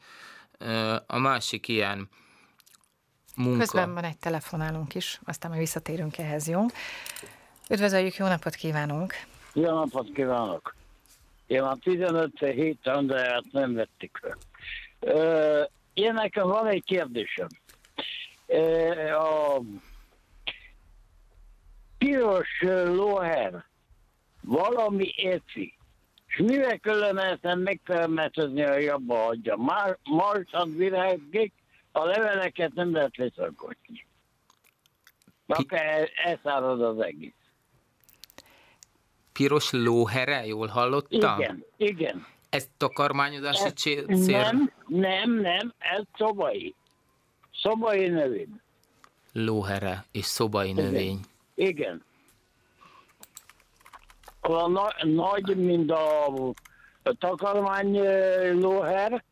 A 1.06 1.18
másik 1.18 1.68
ilyen 1.68 2.08
munka... 3.36 3.58
Közben 3.58 3.94
van 3.94 4.04
egy 4.04 4.18
telefonálunk 4.18 4.94
is, 4.94 5.20
aztán 5.24 5.50
majd 5.50 5.62
visszatérünk 5.62 6.18
ehhez, 6.18 6.48
jó? 6.48 6.66
Üdvözöljük, 7.70 8.16
jó 8.16 8.26
napot 8.26 8.54
kívánunk! 8.54 9.14
Jó 9.52 9.70
napot 9.70 10.12
kívánok! 10.12 10.74
Én 11.46 11.62
már 11.62 11.76
15 11.76 12.38
héten, 12.38 13.06
de 13.06 13.30
hát 13.30 13.44
nem 13.52 13.74
vették 13.74 14.18
fel. 14.20 14.36
Én 15.94 16.12
nekem 16.12 16.46
van 16.46 16.66
egy 16.66 16.84
kérdésem. 16.84 17.48
A 19.12 19.60
piros 21.98 22.60
lóher 22.84 23.64
valami 24.40 25.12
érci, 25.16 25.74
és 26.26 26.36
mivel 26.36 26.78
kellene 26.78 27.22
ezt 27.22 27.56
megtermetezni, 27.56 28.62
a 28.62 28.78
jobba 28.78 29.16
hagyja? 29.16 29.56
Már 29.56 29.98
marsan 30.02 30.76
virágik, 30.76 31.52
a 31.92 32.04
leveleket 32.04 32.74
nem 32.74 32.92
lehet 32.92 33.16
leszakotni. 33.16 34.06
Akkor 35.46 35.78
elszárad 36.24 36.82
az 36.82 36.98
egész 37.00 37.43
piros 39.34 39.70
lóhere, 39.72 40.46
jól 40.46 40.66
hallottam? 40.66 41.40
Igen, 41.40 41.64
igen. 41.76 42.26
Ez 42.50 42.68
takarmányozási 42.76 43.68
cél? 43.68 44.04
Nem, 44.06 44.72
nem, 44.86 45.40
nem, 45.40 45.74
ez 45.78 46.02
szobai. 46.16 46.74
Szobai 47.62 48.08
növény. 48.08 48.60
Lóhere 49.32 50.04
és 50.12 50.24
szobai 50.24 50.68
igen. 50.68 50.84
növény. 50.84 51.20
Igen. 51.54 52.04
A 54.40 54.68
na- 54.68 54.94
nagy, 55.02 55.56
mint 55.56 55.90
a, 55.90 56.26
a 57.02 57.12
takarmány 57.18 57.98
lóher, 58.60 59.24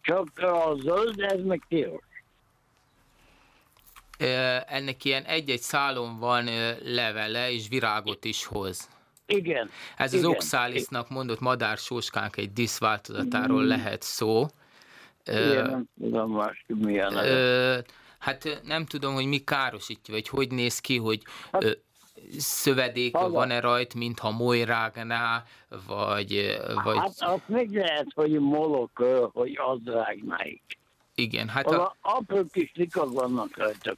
csak 0.00 0.38
a 0.38 0.74
zöld, 0.80 1.20
ez 1.20 1.40
meg 1.44 1.62
piros. 1.68 2.02
Ennek 4.66 5.04
ilyen 5.04 5.24
egy-egy 5.24 5.60
szálon 5.60 6.18
van 6.18 6.48
levele, 6.82 7.50
és 7.50 7.68
virágot 7.68 8.24
is 8.24 8.44
hoz. 8.44 8.88
Igen. 9.26 9.70
Ez 9.96 10.12
igen. 10.12 10.24
az 10.24 10.30
oxálisznak 10.30 11.08
mondott 11.08 11.40
madársóskánk 11.40 12.36
egy 12.36 12.52
diszváltozatáról 12.52 13.62
mm. 13.62 13.68
lehet 13.68 14.02
szó. 14.02 14.46
Igen, 15.24 15.70
nem 15.70 15.88
tudom 16.00 16.32
más, 16.32 16.64
milyen 16.66 17.16
ö, 17.16 17.78
Hát 18.18 18.60
nem 18.64 18.86
tudom, 18.86 19.14
hogy 19.14 19.26
mi 19.26 19.38
károsítja, 19.38 20.14
vagy 20.14 20.28
hogy 20.28 20.50
néz 20.50 20.78
ki, 20.78 20.96
hogy 20.98 21.22
hát, 21.52 21.64
ö, 21.64 21.70
szövedék 22.38 23.16
van-e 23.16 23.60
rajt, 23.60 23.94
mintha 23.94 24.30
molyrágnál, 24.30 25.44
vagy, 25.86 26.58
vagy... 26.84 26.96
Hát 26.96 27.14
azt 27.18 27.48
meg 27.48 27.72
lehet, 27.72 28.06
hogy 28.14 28.30
molok, 28.30 29.04
hogy 29.32 29.58
az 29.72 29.78
rágnáik. 29.84 30.62
Igen, 31.14 31.48
hát 31.48 31.66
a... 31.66 31.96
apró 32.00 32.44
kis 32.52 32.72
likak 32.74 33.12
vannak 33.12 33.56
rajta 33.56 33.94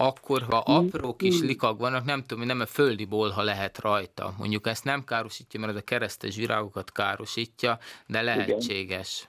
akkor 0.00 0.42
ha 0.42 0.56
apró 0.58 1.16
kis 1.16 1.40
likak 1.40 1.78
vannak, 1.78 2.04
nem 2.04 2.24
tudom, 2.24 2.46
nem 2.46 2.60
a 2.60 2.66
földi 2.66 3.04
bolha 3.04 3.42
lehet 3.42 3.78
rajta. 3.78 4.34
Mondjuk 4.38 4.66
ezt 4.66 4.84
nem 4.84 5.04
károsítja, 5.04 5.60
mert 5.60 5.72
ez 5.72 5.78
a 5.78 5.84
keresztes 5.84 6.36
virágokat 6.36 6.92
károsítja, 6.92 7.78
de 8.06 8.22
lehetséges. 8.22 9.26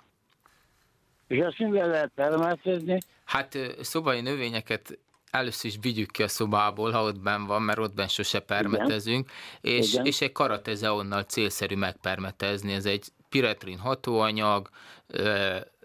És 1.28 1.40
azt 1.40 1.58
mivel 1.58 1.88
lehet 1.88 2.12
permetezni? 2.16 2.98
Hát 3.26 3.58
szobai 3.82 4.22
növényeket 4.22 5.00
először 5.32 5.70
is 5.70 5.78
vigyük 5.82 6.12
ki 6.12 6.24
a 6.24 6.28
szobából, 6.28 6.92
ha 6.92 7.04
ott 7.04 7.20
benn 7.20 7.46
van, 7.46 7.62
mert 7.62 7.80
ott 7.80 7.94
benn 7.94 8.08
sose 8.08 8.40
permetezünk, 8.40 9.30
Igen. 9.62 9.78
És, 9.78 9.94
Igen. 9.94 10.06
és 10.06 10.22
egy 10.22 10.32
karatezeonnal 10.32 11.24
célszerű 11.24 11.76
megpermetezni. 11.76 12.74
Ez 12.74 12.86
egy 12.86 13.06
piretrin 13.30 13.78
hatóanyag, 13.78 14.70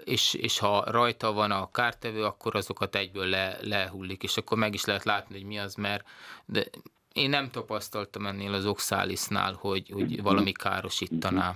és, 0.04 0.34
és 0.34 0.58
ha 0.58 0.84
rajta 0.90 1.32
van 1.32 1.50
a 1.50 1.70
kártevő, 1.70 2.24
akkor 2.24 2.56
azokat 2.56 2.94
egyből 2.94 3.26
le, 3.26 3.56
lehullik, 3.60 4.22
és 4.22 4.36
akkor 4.36 4.58
meg 4.58 4.74
is 4.74 4.84
lehet 4.84 5.04
látni, 5.04 5.34
hogy 5.34 5.46
mi 5.46 5.58
az, 5.58 5.74
mert 5.74 6.04
de 6.44 6.64
én 7.12 7.28
nem 7.30 7.50
tapasztaltam 7.50 8.26
ennél 8.26 8.52
az 8.52 8.66
oxálisznál, 8.66 9.52
hogy, 9.52 9.90
hogy 9.92 10.22
valami 10.22 10.52
károsítaná. 10.52 11.54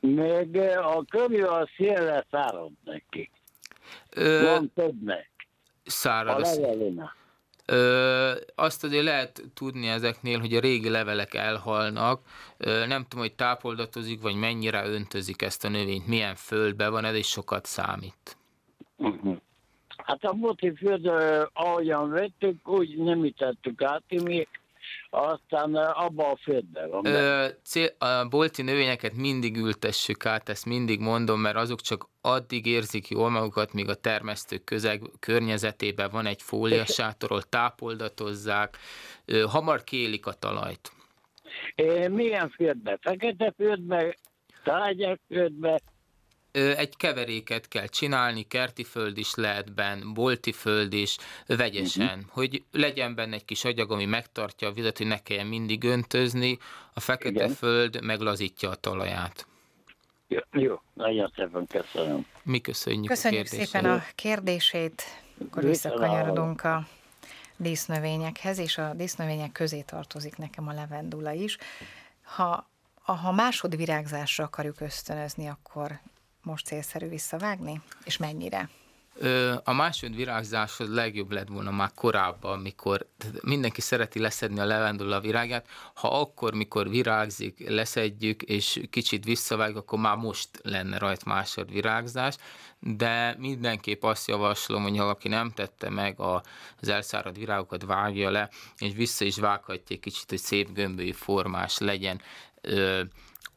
Meg 0.00 0.56
a 0.76 1.04
körül 1.04 1.44
a 1.44 1.68
szél 1.76 2.26
szárad 2.30 2.70
neki. 2.84 3.30
Ö, 4.10 4.42
Van 4.42 4.72
többnek. 4.74 5.30
Szárad. 5.84 6.46
A 6.46 6.48
levelina. 6.48 7.14
Ö, 7.70 8.32
azt 8.54 8.84
azért 8.84 9.04
lehet 9.04 9.42
tudni 9.54 9.88
ezeknél, 9.88 10.38
hogy 10.38 10.54
a 10.54 10.60
régi 10.60 10.88
levelek 10.88 11.34
elhalnak. 11.34 12.20
Ö, 12.56 12.86
nem 12.86 13.02
tudom, 13.02 13.24
hogy 13.24 13.34
tápoldatozik, 13.34 14.20
vagy 14.22 14.34
mennyire 14.34 14.86
öntözik 14.86 15.42
ezt 15.42 15.64
a 15.64 15.68
növényt, 15.68 16.06
milyen 16.06 16.34
földbe 16.34 16.88
van, 16.88 17.04
ez 17.04 17.14
is 17.14 17.26
sokat 17.26 17.66
számít. 17.66 18.36
Uh-huh. 18.96 19.36
Hát 19.96 20.24
a 20.24 20.32
boti 20.32 20.74
föld, 20.74 21.10
ahogyan 21.52 22.10
vettük, 22.10 22.68
úgy 22.68 22.96
nem 22.96 23.24
itettük 23.24 23.82
át, 23.82 24.02
mi 24.08 24.46
aztán 25.10 25.74
abba 25.74 26.30
a 26.30 26.36
földben 26.42 26.90
van. 26.90 27.06
Ö, 27.06 27.46
cél, 27.62 27.88
a 27.98 28.28
bolti 28.28 28.62
növényeket 28.62 29.14
mindig 29.14 29.56
ültessük 29.56 30.26
át, 30.26 30.48
ezt 30.48 30.66
mindig 30.66 31.00
mondom, 31.00 31.40
mert 31.40 31.56
azok 31.56 31.80
csak 31.80 32.08
addig 32.20 32.66
érzik 32.66 33.08
jól 33.08 33.30
magukat, 33.30 33.72
míg 33.72 33.88
a 33.88 33.94
termesztő 33.94 34.56
közeg 34.56 35.02
környezetében 35.18 36.10
van 36.10 36.26
egy 36.26 36.42
fóliasátorról, 36.42 37.42
tápoldatozzák, 37.42 38.76
ö, 39.24 39.44
hamar 39.48 39.84
kélik 39.84 40.26
a 40.26 40.32
talajt. 40.32 40.92
É, 41.74 42.08
milyen 42.08 42.48
földbe? 42.48 42.98
Fekete 43.00 43.52
földbe, 43.56 44.16
tárgyak 44.64 45.20
földbe, 45.28 45.80
egy 46.52 46.96
keveréket 46.96 47.68
kell 47.68 47.86
csinálni, 47.86 48.42
kerti 48.42 48.84
föld 48.84 49.18
is 49.18 49.34
lehet 49.34 49.72
benn, 49.72 50.12
bolti 50.14 50.52
föld 50.52 50.92
is, 50.92 51.16
vegyesen, 51.46 52.18
uh-huh. 52.18 52.30
hogy 52.30 52.62
legyen 52.72 53.14
benne 53.14 53.34
egy 53.34 53.44
kis 53.44 53.64
agyag, 53.64 53.90
ami 53.92 54.04
megtartja 54.04 54.68
a 54.68 54.72
vizet, 54.72 54.98
hogy 54.98 55.06
ne 55.06 55.18
kelljen 55.18 55.46
mindig 55.46 55.84
öntözni, 55.84 56.58
a 56.94 57.00
fekete 57.00 57.44
Igen. 57.44 57.50
föld 57.50 58.02
meglazítja 58.02 58.70
a 58.70 58.74
talaját. 58.74 59.46
Jó, 60.28 60.38
jó, 60.50 60.80
nagyon 60.94 61.32
szépen 61.36 61.66
köszönöm. 61.66 62.26
Mi 62.42 62.60
köszönjük 62.60 63.06
Köszönjük 63.06 63.44
a 63.44 63.46
szépen 63.46 63.84
a 63.84 64.04
kérdését, 64.14 65.02
akkor 65.46 65.64
visszakanyarodunk 65.64 66.64
a 66.64 66.86
dísznövényekhez, 67.56 68.58
és 68.58 68.78
a 68.78 68.94
dísznövények 68.94 69.52
közé 69.52 69.82
tartozik 69.82 70.36
nekem 70.36 70.68
a 70.68 70.72
levendula 70.72 71.32
is. 71.32 71.58
Ha, 72.22 72.68
ha 73.02 73.32
másodvirágzásra 73.32 74.44
akarjuk 74.44 74.80
ösztönözni, 74.80 75.46
akkor 75.46 76.00
most 76.42 76.66
célszerű 76.66 77.08
visszavágni, 77.08 77.80
és 78.04 78.16
mennyire? 78.16 78.68
A 79.64 79.72
másod 79.72 80.16
virágzáshoz 80.16 80.94
legjobb 80.94 81.30
lett 81.30 81.48
volna 81.48 81.70
már 81.70 81.90
korábban, 81.94 82.58
mikor 82.58 83.06
mindenki 83.42 83.80
szereti 83.80 84.18
leszedni 84.18 84.60
a 84.60 84.64
levendula 84.64 85.20
virágát, 85.20 85.66
ha 85.94 86.20
akkor, 86.20 86.54
mikor 86.54 86.88
virágzik, 86.88 87.68
leszedjük, 87.68 88.42
és 88.42 88.80
kicsit 88.90 89.24
visszavág, 89.24 89.76
akkor 89.76 89.98
már 89.98 90.16
most 90.16 90.48
lenne 90.62 90.98
rajt 90.98 91.24
másod 91.24 91.72
virágzás, 91.72 92.36
de 92.78 93.34
mindenképp 93.38 94.02
azt 94.02 94.28
javaslom, 94.28 94.82
hogy 94.82 94.96
ha 94.96 95.02
valaki 95.02 95.28
nem 95.28 95.50
tette 95.50 95.90
meg 95.90 96.20
az 96.20 96.88
elszárad 96.88 97.38
virágokat, 97.38 97.84
vágja 97.84 98.30
le, 98.30 98.50
és 98.78 98.94
vissza 98.94 99.24
is 99.24 99.36
vághatja 99.36 99.98
kicsit, 99.98 100.28
hogy 100.28 100.38
szép 100.38 100.72
gömbölyű 100.72 101.12
formás 101.12 101.78
legyen 101.78 102.20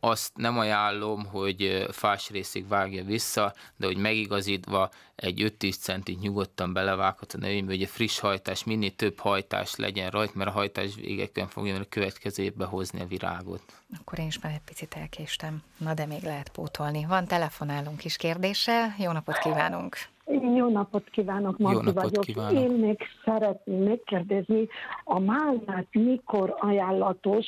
azt 0.03 0.31
nem 0.35 0.57
ajánlom, 0.57 1.25
hogy 1.25 1.87
fás 1.91 2.29
részig 2.29 2.67
vágja 2.67 3.03
vissza, 3.03 3.53
de 3.75 3.85
hogy 3.85 3.97
megigazítva 3.97 4.89
egy 5.15 5.55
5-10 5.59 5.79
centit 5.79 6.19
nyugodtan 6.19 6.73
belevághat 6.73 7.33
a 7.33 7.37
növénybe, 7.37 7.71
hogy 7.71 7.81
a 7.81 7.87
friss 7.87 8.19
hajtás, 8.19 8.63
minél 8.63 8.95
több 8.95 9.19
hajtás 9.19 9.75
legyen 9.75 10.09
rajta, 10.09 10.31
mert 10.35 10.49
a 10.49 10.53
hajtás 10.53 10.95
végeken 10.95 11.47
fogja 11.47 11.75
a 11.75 11.85
következő 11.89 12.43
évbe 12.43 12.65
hozni 12.65 13.01
a 13.01 13.05
virágot. 13.05 13.63
Akkor 13.99 14.19
én 14.19 14.27
is 14.27 14.39
már 14.39 14.53
egy 14.53 14.61
picit 14.65 14.93
elkéstem. 14.93 15.63
Na 15.77 15.93
de 15.93 16.05
még 16.05 16.23
lehet 16.23 16.49
pótolni. 16.49 17.05
Van 17.05 17.27
telefonálunk 17.27 18.05
is 18.05 18.17
kérdéssel. 18.17 18.95
Jó 18.97 19.11
napot 19.11 19.37
kívánunk! 19.37 20.12
Jó 20.55 20.69
napot 20.69 21.09
kívánok, 21.09 21.57
Marti 21.57 21.91
vagyok. 21.91 22.23
Kívánok. 22.23 22.61
Én 22.61 22.71
még 22.71 22.97
szeretném 23.25 23.83
megkérdezni, 23.83 24.67
a 25.03 25.19
málnát 25.19 25.87
mikor 25.91 26.55
ajánlatos 26.59 27.45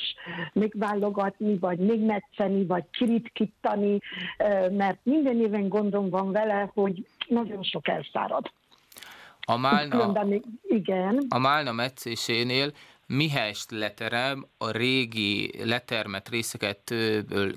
még 0.52 0.72
válogatni, 0.78 1.58
vagy 1.58 1.78
még 1.78 2.00
metszeni, 2.00 2.66
vagy 2.66 2.84
kiritkítani, 2.90 3.98
mert 4.70 4.98
minden 5.02 5.40
éven 5.40 5.68
gondom 5.68 6.10
van 6.10 6.32
vele, 6.32 6.70
hogy 6.74 7.06
nagyon 7.28 7.62
sok 7.62 7.88
elszárad. 7.88 8.50
A 9.40 9.56
málna, 9.56 10.26
igen. 10.62 11.26
a 11.28 11.38
málna 11.38 11.72
meccésénél 11.72 12.72
mihest 13.06 13.70
leterem, 13.70 14.46
a 14.58 14.70
régi 14.70 15.64
letermet 15.64 16.28
részeket 16.28 16.94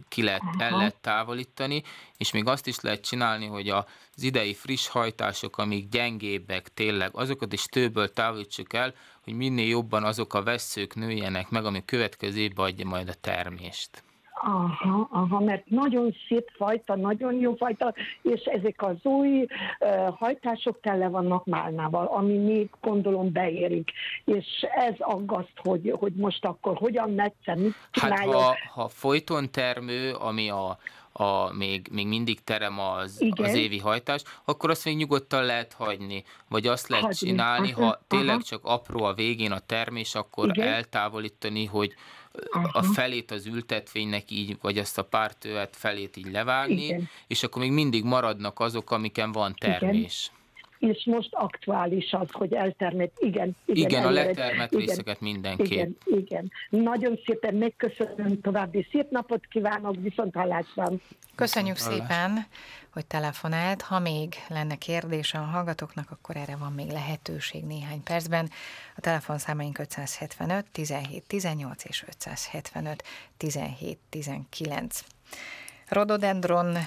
ki 0.08 0.24
lehet, 0.24 0.42
el 0.58 0.78
lehet 0.78 0.96
távolítani, 1.02 1.84
és 2.18 2.32
még 2.32 2.48
azt 2.48 2.68
is 2.68 2.80
lehet 2.80 3.02
csinálni, 3.02 3.46
hogy 3.46 3.70
az 3.70 4.24
idei 4.24 4.54
friss 4.54 4.88
hajtások, 4.88 5.58
amik 5.58 5.90
gyengébbek 5.90 6.74
tényleg, 6.74 7.10
azokat 7.14 7.54
is 7.54 7.66
tőből 7.66 8.14
távolítsuk 8.14 8.74
el, 8.74 8.94
hogy 9.24 9.34
minél 9.34 9.68
jobban 9.68 10.04
azok 10.04 10.34
a 10.34 10.44
veszők 10.44 10.96
nőjenek 10.96 11.50
meg, 11.50 11.66
ami 11.66 11.86
következő 11.86 12.40
évben 12.40 12.66
adja 12.66 12.86
majd 12.86 13.10
a 13.10 13.14
termést. 13.14 14.04
Aha, 14.42 15.08
aha, 15.12 15.40
mert 15.40 15.70
nagyon 15.70 16.16
szép 16.28 16.52
fajta, 16.56 16.96
nagyon 16.96 17.34
jó 17.34 17.56
fajta, 17.56 17.94
és 18.22 18.42
ezek 18.42 18.82
az 18.84 18.96
új 19.04 19.48
uh, 19.80 20.16
hajtások 20.18 20.80
tele 20.82 21.08
vannak 21.08 21.46
málnával, 21.46 22.06
ami 22.06 22.38
még 22.38 22.70
gondolom 22.82 23.32
beérik. 23.32 23.92
És 24.26 24.66
ez 24.76 24.94
aggaszt, 24.98 25.54
hogy, 25.56 25.94
hogy 26.00 26.14
most 26.14 26.46
akkor 26.46 26.78
hogyan 26.78 27.10
metszen, 27.10 27.58
mit 27.58 27.76
csináljon. 27.92 28.34
Hát 28.34 28.44
ha, 28.44 28.82
ha 28.82 28.88
folyton 28.88 29.52
termő, 29.52 30.14
ami 30.14 30.50
a, 30.50 30.78
a, 31.12 31.54
még, 31.54 31.88
még 31.92 32.08
mindig 32.08 32.44
terem 32.44 32.80
az, 32.80 33.24
az 33.36 33.54
évi 33.54 33.80
hajtás, 33.80 34.22
akkor 34.46 34.70
azt 34.70 34.86
még 34.86 34.98
nyugodtan 34.98 35.44
lehet 35.44 35.74
hagyni. 35.74 36.24
Vagy 36.50 36.68
azt 36.68 36.88
lehet 36.88 37.06
hagyni. 37.06 37.28
csinálni, 37.28 37.72
ha 37.72 38.02
tényleg 38.08 38.36
Aha. 38.36 38.44
csak 38.44 38.60
apró 38.64 39.04
a 39.04 39.14
végén 39.14 39.52
a 39.52 39.60
termés, 39.60 40.16
akkor 40.16 40.48
Igen. 40.48 40.68
eltávolítani, 40.68 41.66
hogy 41.66 41.94
Aha. 42.52 42.70
a 42.74 42.84
felét 42.84 43.32
az 43.32 43.46
ültetvénynek 43.46 44.32
így, 44.32 44.58
vagy 44.62 44.78
azt 44.78 44.98
a 44.98 45.04
pártövet 45.04 45.76
felét 45.76 46.18
így 46.18 46.32
levágni, 46.32 46.84
Igen. 46.84 47.10
és 47.28 47.44
akkor 47.44 47.62
még 47.62 47.72
mindig 47.72 48.04
maradnak 48.04 48.60
azok, 48.60 48.92
amiken 48.92 49.32
van 49.32 49.56
termés. 49.60 50.30
Igen 50.32 50.38
és 50.80 51.06
most 51.06 51.30
aktuális 51.32 52.14
az, 52.14 52.28
hogy 52.32 52.54
eltermet. 52.54 53.12
Igen, 53.18 53.56
igen, 53.66 53.90
igen 53.90 54.06
a 54.06 54.10
letermet 54.10 54.72
igen, 54.72 54.86
részeket 54.86 55.22
mindenképp. 55.22 55.68
Igen, 55.70 55.98
igen. 56.06 56.52
Nagyon 56.70 57.20
szépen 57.26 57.56
megköszönöm, 57.56 58.42
további 58.42 58.88
szép 58.92 59.10
napot 59.10 59.46
kívánok, 59.50 59.96
viszont 60.02 60.36
hallásban. 60.36 61.02
Köszönjük 61.36 61.78
szépen, 61.78 62.46
hogy 62.92 63.06
telefonált. 63.06 63.82
Ha 63.82 64.00
még 64.00 64.36
lenne 64.48 64.76
kérdése 64.76 65.40
a 65.40 65.44
hallgatóknak, 65.44 66.12
akkor 66.12 66.38
erre 66.38 66.56
van 66.56 66.72
még 66.72 66.92
lehetőség 66.92 67.64
néhány 67.64 68.04
percben. 68.04 68.50
A 68.96 69.02
telefonszámaink 69.02 69.78
575 69.78 70.66
17 70.72 71.24
18 71.28 71.84
és 71.84 72.04
575 72.08 73.04
17 73.38 74.00
19. 74.10 75.00
Rododendron 75.88 76.78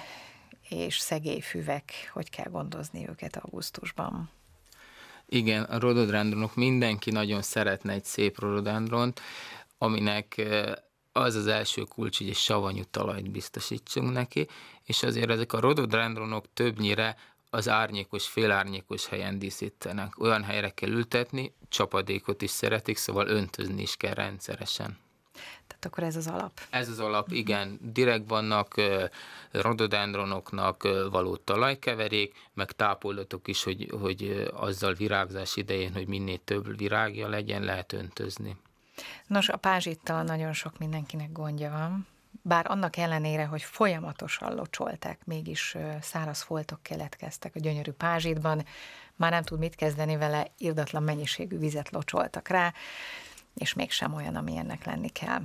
és 0.69 0.99
szegélyfüvek, 0.99 2.11
hogy 2.13 2.31
kell 2.31 2.51
gondozni 2.51 3.09
őket 3.09 3.37
augusztusban? 3.37 4.31
Igen, 5.27 5.63
a 5.63 5.79
rododendronok, 5.79 6.55
mindenki 6.55 7.11
nagyon 7.11 7.43
szeretne 7.43 7.93
egy 7.93 8.05
szép 8.05 8.39
rododendront, 8.39 9.21
aminek 9.79 10.43
az 11.13 11.35
az 11.35 11.47
első 11.47 11.83
kulcs, 11.83 12.19
hogy 12.19 12.29
egy 12.29 12.37
savanyú 12.37 12.83
talajt 12.91 13.31
biztosítsunk 13.31 14.13
neki, 14.13 14.49
és 14.85 15.03
azért 15.03 15.31
ezek 15.31 15.53
a 15.53 15.61
rododendronok 15.61 16.45
többnyire 16.55 17.17
az 17.51 17.69
árnyékos, 17.69 18.27
félárnyékos 18.27 19.07
helyen 19.07 19.39
díszítenek. 19.39 20.21
Olyan 20.21 20.43
helyre 20.43 20.71
kell 20.71 20.91
ültetni, 20.91 21.55
csapadékot 21.69 22.43
is 22.43 22.51
szeretik, 22.51 22.97
szóval 22.97 23.27
öntözni 23.29 23.83
is 23.83 23.97
kell 23.97 24.15
rendszeresen. 24.15 24.99
Tehát 25.67 25.85
akkor 25.85 26.03
ez 26.03 26.17
az 26.17 26.27
alap. 26.27 26.61
Ez 26.71 26.89
az 26.89 27.01
alap, 27.01 27.33
igen. 27.33 27.79
Direkt 27.83 28.29
vannak 28.29 28.75
rododendronoknak 29.51 30.83
való 31.11 31.37
talajkeverék, 31.37 32.35
meg 32.55 32.73
tápolatok 32.73 33.49
is, 33.49 33.63
hogy, 33.63 33.91
hogy 34.01 34.51
azzal 34.53 34.93
virágzás 34.93 35.57
idején, 35.57 35.93
hogy 35.93 36.07
minél 36.07 36.39
több 36.45 36.77
virágja 36.79 37.29
legyen, 37.29 37.63
lehet 37.63 37.93
öntözni. 37.93 38.57
Nos, 39.27 39.49
a 39.49 39.57
pázsittal 39.57 40.23
nagyon 40.23 40.53
sok 40.53 40.79
mindenkinek 40.79 41.33
gondja 41.33 41.71
van, 41.71 42.07
bár 42.43 42.71
annak 42.71 42.97
ellenére, 42.97 43.45
hogy 43.45 43.63
folyamatosan 43.63 44.55
locsolták, 44.55 45.25
mégis 45.25 45.77
száraz 46.01 46.43
foltok 46.43 46.83
keletkeztek 46.83 47.55
a 47.55 47.61
gyönyörű 47.61 47.91
pázsitban, 47.91 48.65
már 49.17 49.31
nem 49.31 49.43
tud 49.43 49.59
mit 49.59 49.75
kezdeni 49.75 50.17
vele, 50.17 50.47
irdatlan 50.59 51.03
mennyiségű 51.03 51.59
vizet 51.59 51.91
locsoltak 51.91 52.49
rá, 52.49 52.73
és 53.55 53.75
mégsem 53.75 54.15
olyan, 54.15 54.37
ami 54.37 54.57
ennek 54.57 54.85
lenni 54.85 55.09
kell. 55.09 55.43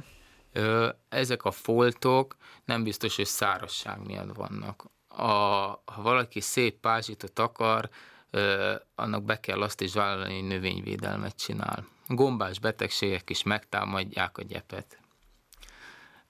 Ezek 1.10 1.44
a 1.44 1.52
foltok 1.52 2.36
nem 2.66 2.84
biztos, 2.84 3.16
hogy 3.16 3.26
szárasság 3.26 4.06
miatt 4.06 4.36
vannak. 4.36 4.86
A, 5.08 5.24
ha 5.86 6.02
valaki 6.02 6.40
szép 6.40 6.80
pázsitot 6.80 7.40
akar, 7.40 7.90
annak 8.96 9.24
be 9.24 9.40
kell 9.40 9.62
azt 9.62 9.82
is 9.82 9.94
vállalni, 9.94 10.34
hogy 10.40 10.48
növényvédelmet 10.48 11.36
csinál. 11.36 11.88
Gombás 12.08 12.60
betegségek 12.60 13.30
is 13.30 13.44
megtámadják 13.44 14.38
a 14.38 14.44
gyepet. 14.44 15.00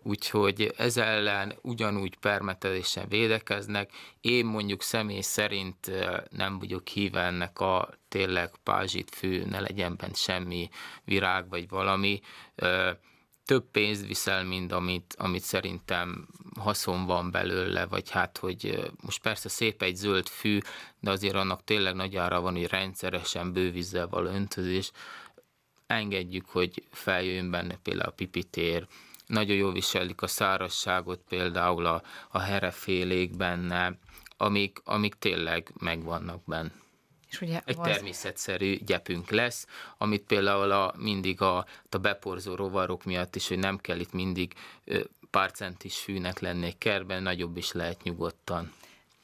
Úgyhogy 0.03 0.73
ez 0.77 0.97
ellen 0.97 1.53
ugyanúgy 1.61 2.17
permetezésen 2.17 3.07
védekeznek. 3.07 3.91
Én 4.21 4.45
mondjuk 4.45 4.81
személy 4.81 5.21
szerint 5.21 5.91
nem 6.29 6.59
vagyok 6.59 6.87
híve 6.87 7.21
ennek 7.21 7.59
a 7.59 7.89
tényleg 8.07 8.51
pázsit 8.63 9.15
fű, 9.15 9.43
ne 9.43 9.59
legyen 9.59 9.95
bent 9.97 10.15
semmi 10.15 10.69
virág 11.03 11.49
vagy 11.49 11.69
valami 11.69 12.21
több 13.45 13.71
pénzt 13.71 14.05
viszel, 14.05 14.43
mint 14.43 14.71
amit, 14.71 15.15
amit 15.17 15.43
szerintem 15.43 16.27
haszon 16.59 17.05
van 17.05 17.31
belőle, 17.31 17.85
vagy 17.85 18.09
hát, 18.09 18.37
hogy 18.37 18.91
most 19.01 19.21
persze 19.21 19.49
szép 19.49 19.81
egy 19.81 19.95
zöld 19.95 20.27
fű, 20.27 20.59
de 20.99 21.11
azért 21.11 21.35
annak 21.35 21.63
tényleg 21.63 21.95
nagy 21.95 22.15
ára 22.15 22.41
van, 22.41 22.53
hogy 22.53 22.67
rendszeresen 22.67 23.53
bővízzel 23.53 24.07
való 24.07 24.29
öntözés. 24.29 24.91
Engedjük, 25.85 26.49
hogy 26.49 26.83
feljöjjön 26.91 27.51
benne 27.51 27.77
például 27.83 28.09
a 28.09 28.13
pipitér, 28.13 28.87
nagyon 29.27 29.55
jól 29.55 29.71
viselik 29.71 30.21
a 30.21 30.27
szárazságot, 30.27 31.21
például 31.29 31.85
a, 31.85 32.01
a 32.29 32.39
herefélék 32.39 33.37
benne, 33.37 33.97
amik, 34.37 34.81
amik 34.83 35.15
tényleg 35.15 35.71
megvannak 35.79 36.43
benne. 36.45 36.71
És 37.29 37.41
ugye 37.41 37.61
egy 37.65 37.77
az... 37.79 37.87
természetszerű 37.87 38.77
gyepünk 38.85 39.29
lesz, 39.29 39.67
amit 39.97 40.23
például 40.23 40.71
a, 40.71 40.93
mindig 40.97 41.41
a, 41.41 41.65
a 41.89 41.97
beporzó 41.97 42.55
rovarok 42.55 43.03
miatt 43.03 43.35
is, 43.35 43.47
hogy 43.47 43.59
nem 43.59 43.77
kell 43.77 43.99
itt 43.99 44.13
mindig 44.13 44.53
pár 45.29 45.51
centis 45.51 45.97
fűnek 45.97 46.39
lenni 46.39 46.65
egy 46.65 46.77
kerben, 46.77 47.23
nagyobb 47.23 47.57
is 47.57 47.71
lehet 47.71 48.03
nyugodtan. 48.03 48.73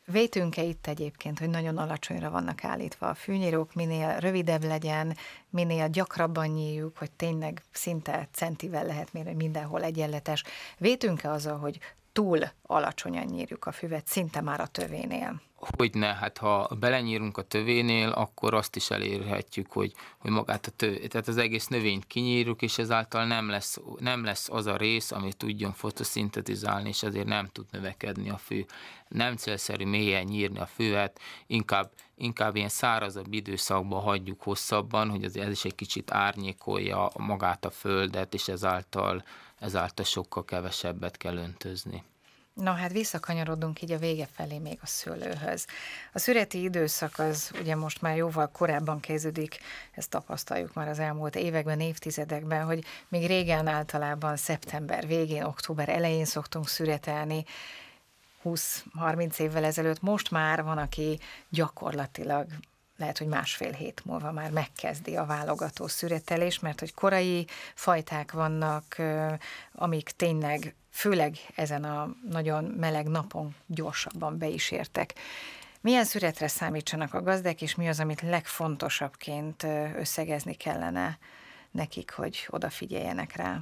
Vétünk-e 0.06 0.64
itt 0.64 0.88
egyébként, 0.88 1.40
hogy 1.40 1.50
nagyon 1.50 1.78
alacsonyra 1.78 2.30
vannak 2.30 2.64
állítva 2.64 3.10
a 3.10 3.14
fűnyírók, 3.14 3.74
minél 3.74 4.20
rövidebb 4.20 4.64
legyen, 4.64 5.18
minél 5.50 5.90
gyakrabban 5.90 6.48
nyíljuk, 6.48 6.98
hogy 6.98 7.12
tényleg 7.12 7.64
szinte 7.72 8.28
centivel 8.32 8.86
lehet 8.86 9.14
mérni, 9.14 9.34
mindenhol 9.34 9.84
egyenletes. 9.84 10.44
Vétünk-e 10.78 11.32
azzal, 11.32 11.58
hogy 11.58 11.80
túl 12.14 12.40
alacsonyan 12.62 13.26
nyírjuk 13.26 13.66
a 13.66 13.72
füvet, 13.72 14.08
szinte 14.08 14.42
már 14.42 14.60
a 14.60 14.68
tövénél? 14.68 15.42
Hogy 15.78 15.94
ne, 15.94 16.14
hát 16.14 16.38
ha 16.38 16.70
belenyírunk 16.80 17.38
a 17.38 17.42
tövénél, 17.42 18.10
akkor 18.10 18.54
azt 18.54 18.76
is 18.76 18.90
elérhetjük, 18.90 19.72
hogy, 19.72 19.94
hogy 20.18 20.32
magát 20.32 20.68
a 20.68 20.72
tő, 20.72 21.08
tehát 21.08 21.28
az 21.28 21.38
egész 21.38 21.68
növényt 21.68 22.08
kinyírjuk, 22.08 22.62
és 22.62 22.78
ezáltal 22.78 23.26
nem 23.26 23.50
lesz, 23.50 23.80
nem 23.98 24.24
lesz 24.24 24.50
az 24.50 24.66
a 24.66 24.78
rész, 24.78 25.12
ami 25.12 25.34
tudjon 25.34 25.74
fotoszintetizálni, 25.74 26.90
és 26.90 27.04
ezért 27.04 27.28
nem 27.28 27.48
tud 27.52 27.66
növekedni 27.72 28.30
a 28.30 28.38
fű. 28.38 28.66
Nem 29.08 29.36
célszerű 29.36 29.86
mélyen 29.86 30.24
nyírni 30.24 30.60
a 30.60 30.66
füvet, 30.66 31.20
inkább, 31.48 31.92
inkább 32.16 32.56
ilyen 32.56 32.70
szárazabb 32.70 33.34
időszakban 33.34 34.02
hagyjuk 34.02 34.42
hosszabban, 34.42 35.10
hogy 35.10 35.24
ez 35.24 35.52
is 35.52 35.66
egy 35.66 35.76
kicsit 35.76 36.12
árnyékolja 36.12 37.12
magát 37.18 37.66
a 37.66 37.72
földet, 37.72 38.34
és 38.34 38.48
ezáltal, 38.48 39.24
ezáltal 39.60 40.06
sokkal 40.06 40.46
kevesebbet 40.46 41.18
kell 41.18 41.38
öntözni. 41.38 42.04
Na 42.54 42.74
hát 42.74 42.92
visszakanyarodunk 42.92 43.82
így 43.82 43.92
a 43.92 43.98
vége 43.98 44.28
felé 44.32 44.58
még 44.58 44.80
a 44.82 44.88
szőlőhöz. 44.88 45.66
A 46.14 46.20
szüreti 46.20 46.62
időszak 46.62 47.20
az 47.20 47.52
ugye 47.60 47.76
most 47.76 48.02
már 48.02 48.16
jóval 48.16 48.50
korábban 48.52 49.00
kezdődik, 49.00 49.60
ezt 49.92 50.10
tapasztaljuk 50.10 50.74
már 50.74 50.88
az 50.88 51.00
elmúlt 51.00 51.36
években, 51.36 51.80
évtizedekben, 51.80 52.66
hogy 52.66 52.84
még 53.08 53.28
régen 53.28 53.68
általában 53.68 54.36
szeptember 54.36 55.08
végén, 55.08 55.44
október 55.44 55.90
elején 55.90 56.26
szoktunk 56.26 56.68
szüretelni, 56.68 57.46
20-30 58.44 59.40
évvel 59.40 59.64
ezelőtt, 59.64 60.02
most 60.02 60.32
már 60.32 60.64
van, 60.64 60.78
aki 60.78 61.20
gyakorlatilag 61.50 62.46
lehet, 62.98 63.18
hogy 63.18 63.28
másfél 63.28 63.72
hét 63.72 64.06
múlva 64.06 64.32
már 64.32 64.52
megkezdi 64.52 65.16
a 65.16 65.26
válogató 65.26 65.88
szüretelés, 65.88 66.60
mert 66.60 66.80
hogy 66.80 66.94
korai 66.94 67.48
fajták 67.74 68.32
vannak, 68.32 69.02
amik 69.74 70.10
tényleg 70.10 70.76
főleg 70.94 71.38
ezen 71.56 71.84
a 71.84 72.16
nagyon 72.30 72.64
meleg 72.64 73.08
napon 73.08 73.56
gyorsabban 73.66 74.38
be 74.38 74.48
is 74.48 74.72
értek. 74.72 75.14
Milyen 75.82 76.06
szüretre 76.06 76.48
számítsanak 76.48 77.14
a 77.14 77.22
gazdák, 77.22 77.62
és 77.62 77.76
mi 77.76 77.88
az, 77.88 78.00
amit 78.00 78.22
legfontosabbként 78.22 79.64
összegezni 79.98 80.54
kellene 80.54 81.18
nekik, 81.72 82.12
hogy 82.12 82.48
odafigyeljenek 82.50 83.36
rá? 83.36 83.60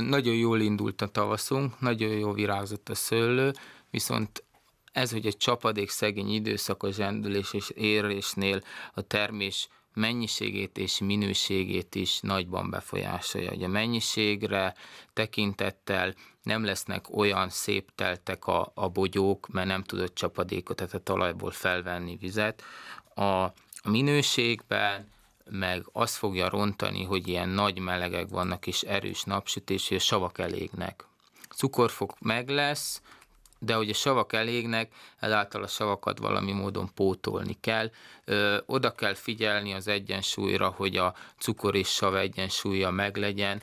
Nagyon 0.00 0.34
jól 0.34 0.60
indult 0.60 1.02
a 1.02 1.06
tavaszunk, 1.06 1.80
nagyon 1.80 2.10
jó 2.10 2.32
virágzott 2.32 2.88
a 2.88 2.94
szőlő, 2.94 3.52
viszont 3.90 4.44
ez, 4.92 5.12
hogy 5.12 5.26
egy 5.26 5.36
csapadék 5.36 5.90
szegény 5.90 6.30
időszakos 6.30 6.94
zsendülés 6.94 7.52
és 7.52 7.70
érésnél 7.70 8.62
a 8.94 9.00
termés 9.00 9.68
mennyiségét 9.94 10.78
és 10.78 10.98
minőségét 10.98 11.94
is 11.94 12.20
nagyban 12.20 12.70
befolyásolja. 12.70 13.48
Hogy 13.48 13.62
a 13.62 13.68
mennyiségre 13.68 14.74
tekintettel 15.12 16.14
nem 16.42 16.64
lesznek 16.64 17.16
olyan 17.16 17.48
szép 17.48 17.90
teltek 17.94 18.46
a, 18.46 18.72
a 18.74 18.88
bogyók, 18.88 19.48
mert 19.48 19.66
nem 19.66 19.82
tudott 19.82 20.14
csapadékot, 20.14 20.76
tehát 20.76 20.94
a 20.94 20.98
talajból 20.98 21.50
felvenni 21.50 22.16
vizet. 22.16 22.62
A, 23.14 23.22
a 23.82 23.88
minőségben 23.88 25.08
meg 25.50 25.84
azt 25.92 26.16
fogja 26.16 26.48
rontani, 26.48 27.04
hogy 27.04 27.28
ilyen 27.28 27.48
nagy 27.48 27.78
melegek 27.78 28.28
vannak 28.28 28.66
és 28.66 28.82
erős 28.82 29.22
napsütés, 29.22 29.88
hogy 29.88 29.96
a 29.96 30.00
savak 30.00 30.38
elégnek. 30.38 31.04
Cukorfok 31.48 32.20
meg 32.20 32.48
lesz, 32.48 33.02
de 33.62 33.74
hogy 33.74 33.88
a 33.88 33.94
savak 33.94 34.32
elégnek, 34.32 34.92
ezáltal 35.18 35.62
a 35.62 35.66
savakat 35.66 36.18
valami 36.18 36.52
módon 36.52 36.90
pótolni 36.94 37.56
kell. 37.60 37.90
Ö, 38.24 38.58
oda 38.66 38.94
kell 38.94 39.14
figyelni 39.14 39.74
az 39.74 39.88
egyensúlyra, 39.88 40.68
hogy 40.68 40.96
a 40.96 41.14
cukor 41.38 41.74
és 41.74 41.88
sav 41.88 42.16
egyensúlya 42.16 42.90
meglegyen. 42.90 43.62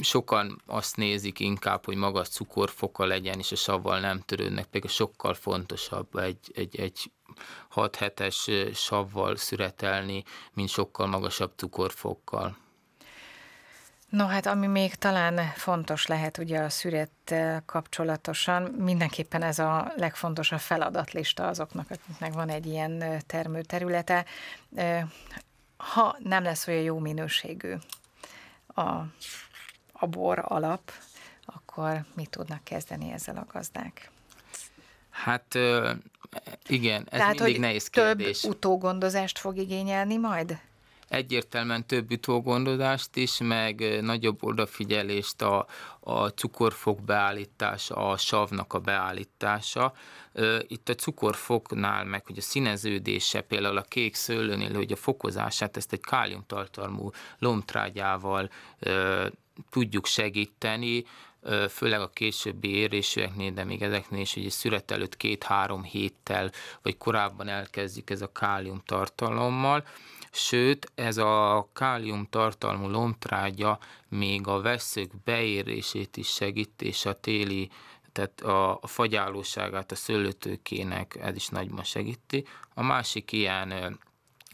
Sokan 0.00 0.62
azt 0.66 0.96
nézik 0.96 1.40
inkább, 1.40 1.84
hogy 1.84 1.96
magas 1.96 2.28
cukorfoka 2.28 3.04
legyen, 3.04 3.38
és 3.38 3.52
a 3.52 3.56
savval 3.56 4.00
nem 4.00 4.20
törődnek, 4.20 4.66
pedig 4.66 4.90
sokkal 4.90 5.34
fontosabb 5.34 6.16
egy, 6.16 6.50
egy, 6.54 6.80
egy 6.80 7.10
6 7.68 7.96
hetes 7.96 8.50
savval 8.74 9.36
szüretelni, 9.36 10.24
mint 10.54 10.68
sokkal 10.68 11.06
magasabb 11.06 11.52
cukorfokkal. 11.56 12.61
No 14.12 14.26
hát 14.26 14.46
ami 14.46 14.66
még 14.66 14.94
talán 14.94 15.52
fontos 15.54 16.06
lehet 16.06 16.38
ugye 16.38 16.58
a 16.58 16.68
szürettel 16.68 17.62
kapcsolatosan, 17.66 18.62
mindenképpen 18.62 19.42
ez 19.42 19.58
a 19.58 19.92
legfontosabb 19.96 20.58
feladatlista 20.58 21.46
azoknak, 21.46 21.90
akiknek 21.90 22.32
van 22.32 22.48
egy 22.48 22.66
ilyen 22.66 23.22
termőterülete. 23.26 24.24
Ha 25.76 26.16
nem 26.18 26.42
lesz 26.42 26.66
olyan 26.66 26.82
jó 26.82 26.98
minőségű 26.98 27.74
a, 28.66 28.82
a 29.92 30.06
bor 30.06 30.44
alap, 30.48 30.92
akkor 31.44 32.04
mit 32.14 32.30
tudnak 32.30 32.64
kezdeni 32.64 33.12
ezzel 33.12 33.36
a 33.36 33.46
gazdák? 33.52 34.10
Hát 35.10 35.54
igen, 36.66 37.06
ez 37.10 37.18
Tehát, 37.18 37.38
mindig 37.38 37.60
nehéz 37.60 37.88
kérdés. 37.88 38.40
több 38.40 38.50
utógondozást 38.50 39.38
fog 39.38 39.56
igényelni 39.56 40.16
majd? 40.16 40.58
Egyértelműen 41.12 41.86
több 41.86 42.12
utógondozást 42.12 43.16
is, 43.16 43.38
meg 43.38 43.98
nagyobb 44.02 44.44
odafigyelést 44.44 45.42
a, 45.42 45.66
a 46.00 46.28
cukorfok 46.28 47.02
beállítása, 47.02 47.94
a 47.94 48.16
savnak 48.16 48.72
a 48.72 48.78
beállítása. 48.78 49.92
Itt 50.66 50.88
a 50.88 50.94
cukorfoknál, 50.94 52.04
meg 52.04 52.26
hogy 52.26 52.38
a 52.38 52.40
színeződése, 52.40 53.40
például 53.40 53.76
a 53.76 53.82
kék 53.82 54.14
szőlőnél, 54.14 54.74
hogy 54.74 54.92
a 54.92 54.96
fokozását, 54.96 55.76
ezt 55.76 55.92
egy 55.92 56.00
káliumtartalmú 56.00 57.10
lomtrágyával 57.38 58.50
tudjuk 59.70 60.06
segíteni, 60.06 61.04
főleg 61.68 62.00
a 62.00 62.10
későbbi 62.10 62.74
érésűeknél, 62.76 63.50
de 63.50 63.64
még 63.64 63.82
ezeknél 63.82 64.20
is, 64.20 64.34
hogy 64.34 64.44
egy 64.44 64.50
szüret 64.50 64.90
előtt 64.90 65.16
két-három 65.16 65.82
héttel, 65.82 66.50
vagy 66.82 66.96
korábban 66.96 67.48
elkezdjük 67.48 68.10
ez 68.10 68.22
a 68.22 68.32
kálium 68.32 68.82
tartalommal, 68.86 69.84
sőt 70.32 70.92
ez 70.94 71.16
a 71.16 71.68
kálium 71.72 72.26
tartalmú 72.30 72.88
lomtrágya 72.88 73.78
még 74.08 74.46
a 74.46 74.60
veszők 74.60 75.10
beérését 75.24 76.16
is 76.16 76.28
segít, 76.28 76.82
és 76.82 77.04
a 77.04 77.20
téli 77.20 77.70
tehát 78.12 78.40
a, 78.40 78.78
a 78.80 78.86
fagyálóságát 78.86 79.92
a 79.92 79.94
szőlőtőkének 79.94 81.16
ez 81.20 81.36
is 81.36 81.48
nagyban 81.48 81.84
segíti. 81.84 82.46
A 82.74 82.82
másik 82.82 83.32
ilyen 83.32 83.98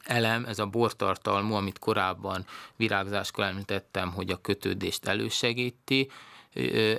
elem, 0.05 0.45
ez 0.45 0.59
a 0.59 0.66
bortartalmú, 0.66 1.55
amit 1.55 1.79
korábban 1.79 2.47
virágzáskor 2.76 3.45
említettem, 3.45 4.12
hogy 4.12 4.31
a 4.31 4.41
kötődést 4.41 5.07
elősegíti, 5.07 6.11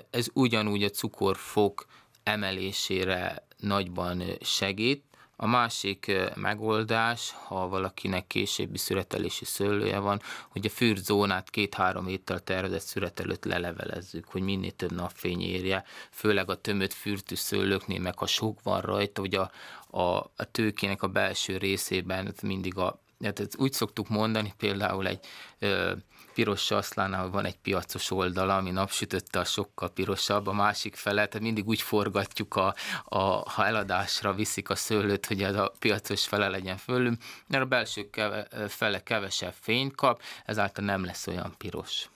ez 0.10 0.28
ugyanúgy 0.34 0.84
a 0.84 0.90
cukorfok 0.90 1.86
emelésére 2.24 3.48
nagyban 3.58 4.24
segít, 4.42 5.04
a 5.42 5.48
másik 5.48 6.12
megoldás, 6.36 7.34
ha 7.46 7.68
valakinek 7.68 8.28
későbbi 8.28 8.78
szüretelési 8.78 9.46
szőlője 9.46 10.00
van, 10.00 10.22
hogy 10.50 10.66
a 10.66 10.70
fürdzónát 10.70 11.50
két-három 11.50 12.06
héttel 12.06 12.40
tervezett 12.40 12.82
szüret 12.82 13.20
előtt 13.20 13.46
lelevelezzük, 13.46 14.26
hogy 14.28 14.42
minél 14.42 14.72
több 14.72 14.92
napfény 14.92 15.42
érje, 15.42 15.84
főleg 16.12 16.50
a 16.50 16.62
tömött 16.62 16.94
fürtű 16.94 17.36
szőlőknél, 17.36 18.00
meg 18.00 18.18
ha 18.18 18.26
sok 18.26 18.64
van 18.64 18.82
rajta, 18.82 19.22
hogy 19.22 19.36
a, 19.36 19.52
a, 19.90 20.18
a 20.36 20.52
tőkének 20.52 21.04
a 21.04 21.08
belső 21.08 21.58
részében 21.58 22.34
mindig 22.42 22.78
a 22.78 23.00
hát 23.24 23.56
úgy 23.58 23.74
szoktuk 23.74 24.10
mondani, 24.10 24.54
például 24.58 25.08
egy 25.08 25.20
ö, 25.60 25.92
piros 26.40 26.62
saszlánál 26.62 27.30
van 27.30 27.46
egy 27.46 27.58
piacos 27.58 28.12
oldala, 28.12 28.56
ami 28.56 28.72
napsütötte 28.72 29.40
a 29.40 29.44
sokkal 29.44 29.90
pirosabb, 29.90 30.48
a 30.48 30.54
másik 30.54 30.96
fele, 30.96 31.26
tehát 31.26 31.46
mindig 31.46 31.68
úgy 31.68 31.82
forgatjuk, 31.82 32.56
a, 32.56 32.76
a, 33.04 33.20
ha 33.50 33.66
eladásra 33.66 34.34
viszik 34.34 34.70
a 34.70 34.76
szőlőt, 34.76 35.26
hogy 35.26 35.44
ez 35.44 35.56
a 35.56 35.72
piacos 35.80 36.28
fele 36.28 36.48
legyen 36.48 36.78
fölül, 36.78 37.18
mert 37.48 37.64
a 37.64 37.68
belső 37.68 38.10
keve, 38.10 38.48
fele 38.68 39.04
kevesebb 39.04 39.54
fényt 39.60 39.96
kap, 39.96 40.22
ezáltal 40.46 40.86
nem 40.86 41.06
lesz 41.06 41.28
olyan 41.28 41.54
piros. 41.58 42.10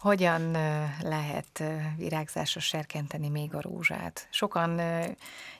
Hogyan 0.00 0.50
lehet 1.02 1.62
virágzásra 1.96 2.60
serkenteni 2.60 3.28
még 3.28 3.54
a 3.54 3.60
rózsát? 3.60 4.28
Sokan 4.30 4.80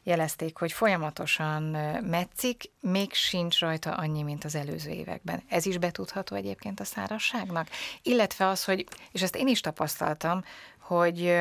jelezték, 0.02 0.58
hogy 0.58 0.72
folyamatosan 0.72 1.62
metszik, 2.04 2.70
még 2.80 3.12
sincs 3.12 3.58
rajta 3.58 3.94
annyi, 3.94 4.22
mint 4.22 4.44
az 4.44 4.54
előző 4.54 4.90
években. 4.90 5.42
Ez 5.48 5.66
is 5.66 5.78
betudható 5.78 6.36
egyébként 6.36 6.80
a 6.80 6.84
szárasságnak? 6.84 7.68
Illetve 8.02 8.46
az, 8.46 8.64
hogy, 8.64 8.86
és 9.12 9.22
ezt 9.22 9.36
én 9.36 9.48
is 9.48 9.60
tapasztaltam, 9.60 10.44
hogy 10.78 11.38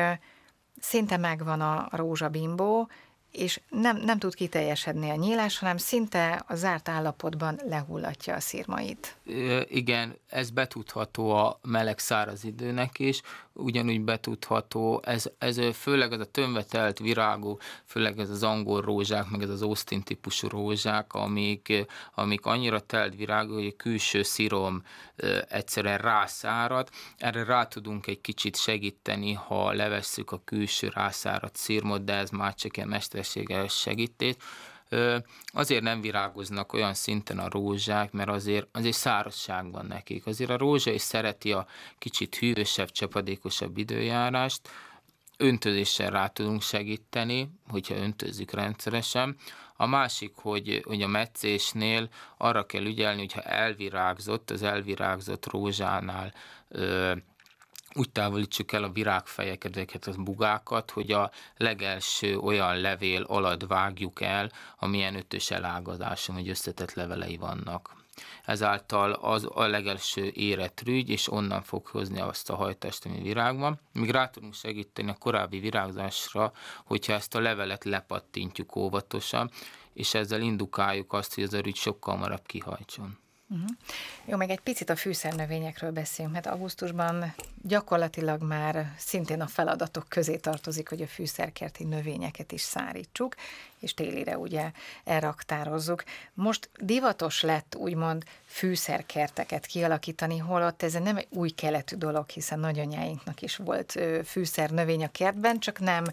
szinte 0.80 1.16
megvan 1.16 1.60
a 1.60 1.88
rózsabimbó, 1.90 2.88
és 3.32 3.60
nem, 3.68 3.96
nem 3.96 4.18
tud 4.18 4.34
kiteljesedni 4.34 5.10
a 5.10 5.14
nyílás, 5.14 5.58
hanem 5.58 5.76
szinte 5.76 6.44
a 6.46 6.54
zárt 6.54 6.88
állapotban 6.88 7.60
lehullatja 7.68 8.34
a 8.34 8.40
szírmait. 8.40 9.16
Igen, 9.68 10.18
ez 10.28 10.50
betudható 10.50 11.30
a 11.30 11.58
meleg 11.62 11.98
száraz 11.98 12.44
időnek 12.44 12.98
is, 12.98 13.22
ugyanúgy 13.52 14.00
betudható. 14.00 15.02
Ez, 15.04 15.30
ez 15.38 15.60
főleg 15.72 16.12
ez 16.12 16.20
a 16.20 16.24
tömvetelt 16.24 16.98
virágú, 16.98 17.56
főleg 17.84 18.18
ez 18.18 18.30
az 18.30 18.42
angol 18.42 18.80
rózsák, 18.80 19.28
meg 19.28 19.42
ez 19.42 19.48
az 19.48 19.62
Austin 19.62 20.02
típusú 20.02 20.48
rózsák, 20.48 21.12
amik, 21.12 21.86
amik 22.14 22.46
annyira 22.46 22.80
telt 22.80 23.14
virágú, 23.14 23.54
hogy 23.54 23.66
a 23.66 23.76
külső 23.76 24.22
szírom 24.22 24.82
egyszerűen 25.48 25.98
rászárad. 25.98 26.88
Erre 27.16 27.44
rá 27.44 27.64
tudunk 27.64 28.06
egy 28.06 28.20
kicsit 28.20 28.56
segíteni, 28.56 29.32
ha 29.32 29.72
levesszük 29.72 30.32
a 30.32 30.40
külső 30.44 30.90
rászáradt 30.94 31.56
szírmot, 31.56 32.04
de 32.04 32.12
ez 32.12 32.30
már 32.30 32.54
csak 32.54 32.76
egy 32.76 32.86
mesterséges 32.86 33.72
segítés 33.72 34.34
azért 35.46 35.82
nem 35.82 36.00
virágoznak 36.00 36.72
olyan 36.72 36.94
szinten 36.94 37.38
a 37.38 37.48
rózsák, 37.48 38.12
mert 38.12 38.28
azért, 38.28 38.68
azért 38.72 38.96
szárazság 38.96 39.72
van 39.72 39.86
nekik. 39.86 40.26
Azért 40.26 40.50
a 40.50 40.56
rózsa 40.56 40.90
is 40.90 41.02
szereti 41.02 41.52
a 41.52 41.66
kicsit 41.98 42.36
hűvösebb, 42.36 42.90
csapadékosabb 42.90 43.78
időjárást, 43.78 44.68
öntözéssel 45.36 46.10
rá 46.10 46.26
tudunk 46.26 46.62
segíteni, 46.62 47.50
hogyha 47.68 47.94
öntözzük 47.94 48.50
rendszeresen. 48.50 49.36
A 49.76 49.86
másik, 49.86 50.32
hogy, 50.34 50.82
hogy 50.86 51.02
a 51.02 51.06
meccésnél 51.06 52.08
arra 52.36 52.66
kell 52.66 52.84
ügyelni, 52.84 53.18
hogyha 53.18 53.40
elvirágzott, 53.40 54.50
az 54.50 54.62
elvirágzott 54.62 55.50
rózsánál 55.50 56.32
úgy 57.94 58.10
távolítsuk 58.10 58.72
el 58.72 58.84
a 58.84 58.90
virágfejeket, 58.92 59.76
ezeket 59.76 60.06
a 60.06 60.22
bugákat, 60.22 60.90
hogy 60.90 61.12
a 61.12 61.30
legelső 61.56 62.38
olyan 62.38 62.80
levél 62.80 63.22
alatt 63.22 63.66
vágjuk 63.66 64.20
el, 64.20 64.50
amilyen 64.78 65.14
ötös 65.14 65.50
elágazáson, 65.50 66.36
hogy 66.36 66.48
összetett 66.48 66.94
levelei 66.94 67.36
vannak. 67.36 67.98
Ezáltal 68.44 69.12
az 69.12 69.48
a 69.54 69.66
legelső 69.66 70.30
érett 70.34 70.80
rügy, 70.84 71.08
és 71.08 71.32
onnan 71.32 71.62
fog 71.62 71.86
hozni 71.86 72.20
azt 72.20 72.50
a 72.50 72.56
hajtást, 72.56 73.04
ami 73.04 73.22
virágban. 73.22 73.80
Míg 73.92 74.10
rá 74.10 74.28
tudunk 74.28 74.54
segíteni 74.54 75.10
a 75.10 75.16
korábbi 75.18 75.58
virágzásra, 75.58 76.52
hogyha 76.84 77.12
ezt 77.12 77.34
a 77.34 77.40
levelet 77.40 77.84
lepattintjuk 77.84 78.76
óvatosan, 78.76 79.50
és 79.92 80.14
ezzel 80.14 80.40
indukáljuk 80.40 81.12
azt, 81.12 81.34
hogy 81.34 81.44
az 81.44 81.54
a 81.54 81.60
rügy 81.60 81.76
sokkal 81.76 82.14
hamarabb 82.14 82.46
kihajtson. 82.46 83.18
Uh-huh. 83.52 83.68
Jó, 84.24 84.36
meg 84.36 84.50
egy 84.50 84.60
picit 84.60 84.90
a 84.90 84.96
fűszernövényekről 84.96 85.90
beszélünk, 85.90 86.34
mert 86.34 86.46
augusztusban 86.46 87.34
gyakorlatilag 87.62 88.42
már 88.42 88.94
szintén 88.98 89.40
a 89.40 89.46
feladatok 89.46 90.08
közé 90.08 90.36
tartozik, 90.36 90.88
hogy 90.88 91.02
a 91.02 91.06
fűszerkerti 91.06 91.84
növényeket 91.84 92.52
is 92.52 92.60
szárítsuk, 92.60 93.34
és 93.80 93.94
télire 93.94 94.38
ugye 94.38 94.70
elraktározzuk. 95.04 96.04
Most 96.34 96.70
divatos 96.78 97.42
lett 97.42 97.76
úgymond 97.76 98.24
fűszerkerteket 98.46 99.66
kialakítani, 99.66 100.38
holott 100.38 100.82
ez 100.82 100.92
nem 100.92 101.16
egy 101.16 101.26
új 101.30 101.50
keletű 101.50 101.96
dolog, 101.96 102.28
hiszen 102.28 102.58
nagyanyáinknak 102.58 103.42
is 103.42 103.56
volt 103.56 104.00
fűszernövény 104.24 105.04
a 105.04 105.10
kertben, 105.10 105.58
csak 105.58 105.78
nem 105.78 106.04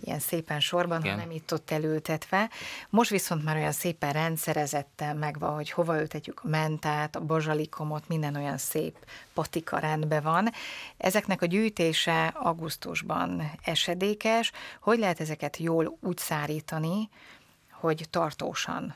ilyen 0.00 0.18
szépen 0.18 0.60
sorban, 0.60 1.00
Igen. 1.00 1.14
hanem 1.14 1.30
itt-ott 1.30 1.70
elültetve. 1.70 2.50
Most 2.90 3.10
viszont 3.10 3.44
már 3.44 3.56
olyan 3.56 3.72
szépen 3.72 4.12
rendszerezetten 4.12 5.16
megvan, 5.16 5.54
hogy 5.54 5.70
hova 5.70 6.00
ültetjük 6.00 6.40
a 6.44 6.48
mentát, 6.48 7.16
a 7.16 7.20
bazsalikomot, 7.20 8.08
minden 8.08 8.36
olyan 8.36 8.58
szép 8.58 8.96
patika 9.34 9.78
rendben 9.78 10.22
van. 10.22 10.50
Ezeknek 10.96 11.42
a 11.42 11.46
gyűjtése 11.46 12.26
augusztusban 12.26 13.50
esedékes. 13.64 14.52
Hogy 14.80 14.98
lehet 14.98 15.20
ezeket 15.20 15.56
jól 15.56 15.96
úgy 16.00 16.18
szárítani, 16.18 17.08
hogy 17.80 18.06
tartósan 18.10 18.94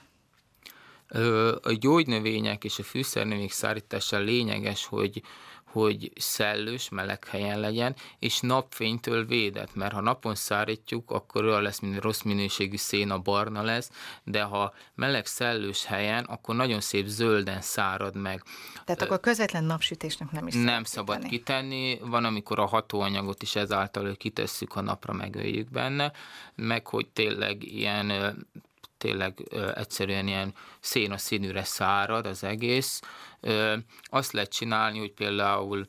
a 1.62 1.72
gyógynövények 1.72 2.64
és 2.64 2.78
a 2.78 2.82
fűszernövények 2.82 3.50
szárítása 3.50 4.18
lényeges, 4.18 4.86
hogy, 4.86 5.22
hogy 5.64 6.12
szellős, 6.16 6.88
meleg 6.88 7.24
helyen 7.24 7.60
legyen, 7.60 7.94
és 8.18 8.40
napfénytől 8.40 9.26
védett, 9.26 9.74
mert 9.74 9.92
ha 9.92 10.00
napon 10.00 10.34
szárítjuk, 10.34 11.10
akkor 11.10 11.44
olyan 11.44 11.62
lesz, 11.62 11.78
mint 11.78 12.00
rossz 12.00 12.22
minőségű 12.22 12.76
szén, 12.76 13.10
a 13.10 13.18
barna 13.18 13.62
lesz, 13.62 13.90
de 14.24 14.42
ha 14.42 14.74
meleg 14.94 15.26
szellős 15.26 15.84
helyen, 15.84 16.24
akkor 16.24 16.54
nagyon 16.54 16.80
szép 16.80 17.06
zölden 17.06 17.60
szárad 17.60 18.16
meg. 18.16 18.42
Tehát 18.84 19.02
akkor 19.02 19.20
közvetlen 19.20 19.64
napsütésnek 19.64 20.30
nem 20.30 20.46
is 20.46 20.54
Nem 20.54 20.84
szabad 20.84 21.28
kitenni. 21.28 21.36
kitenni, 21.36 22.10
van, 22.10 22.24
amikor 22.24 22.58
a 22.58 22.66
hatóanyagot 22.66 23.42
is 23.42 23.56
ezáltal 23.56 24.16
kitesszük 24.16 24.76
a 24.76 24.80
napra, 24.80 25.12
megöljük 25.12 25.70
benne, 25.70 26.12
meg 26.54 26.86
hogy 26.86 27.08
tényleg 27.08 27.62
ilyen 27.62 28.36
tényleg 29.00 29.46
ö, 29.50 29.70
egyszerűen 29.74 30.28
ilyen 30.28 30.54
szénaszínűre 30.80 31.64
szárad 31.64 32.26
az 32.26 32.44
egész. 32.44 33.00
Ö, 33.40 33.76
azt 34.04 34.32
lehet 34.32 34.52
csinálni, 34.52 34.98
hogy 34.98 35.12
például 35.12 35.86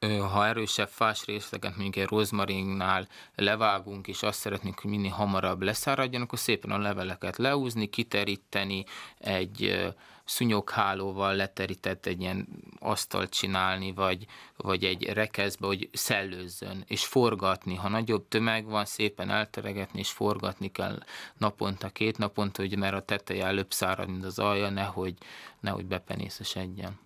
ha 0.00 0.46
erősebb 0.46 0.88
fás 0.88 1.24
részleget, 1.24 1.76
mondjuk 1.76 2.04
egy 2.04 2.10
rozmarinnál 2.10 3.08
levágunk, 3.34 4.06
és 4.06 4.22
azt 4.22 4.38
szeretnénk, 4.38 4.80
hogy 4.80 4.90
minél 4.90 5.10
hamarabb 5.10 5.62
leszáradjon, 5.62 6.22
akkor 6.22 6.38
szépen 6.38 6.70
a 6.70 6.78
leveleket 6.78 7.36
leúzni, 7.36 7.86
kiteríteni 7.86 8.84
egy 9.18 9.86
szúnyoghálóval 10.26 11.34
leterített 11.34 12.06
egy 12.06 12.20
ilyen 12.20 12.48
asztalt 12.78 13.30
csinálni, 13.30 13.92
vagy, 13.92 14.26
vagy 14.56 14.84
egy 14.84 15.04
rekeszbe, 15.04 15.66
hogy 15.66 15.88
szellőzzön, 15.92 16.84
és 16.86 17.04
forgatni. 17.04 17.74
Ha 17.74 17.88
nagyobb 17.88 18.28
tömeg 18.28 18.64
van, 18.64 18.84
szépen 18.84 19.30
elteregetni, 19.30 19.98
és 19.98 20.10
forgatni 20.10 20.70
kell 20.70 21.02
naponta, 21.36 21.88
két 21.88 22.18
naponta, 22.18 22.62
hogy 22.62 22.76
mert 22.76 22.94
a 22.94 23.00
teteje 23.00 23.46
előbb 23.46 23.72
szárad, 23.72 24.08
mint 24.08 24.24
az 24.24 24.38
alja, 24.38 24.70
nehogy, 24.70 25.14
nehogy 25.60 25.86
bepenészesedjen. 25.86 27.05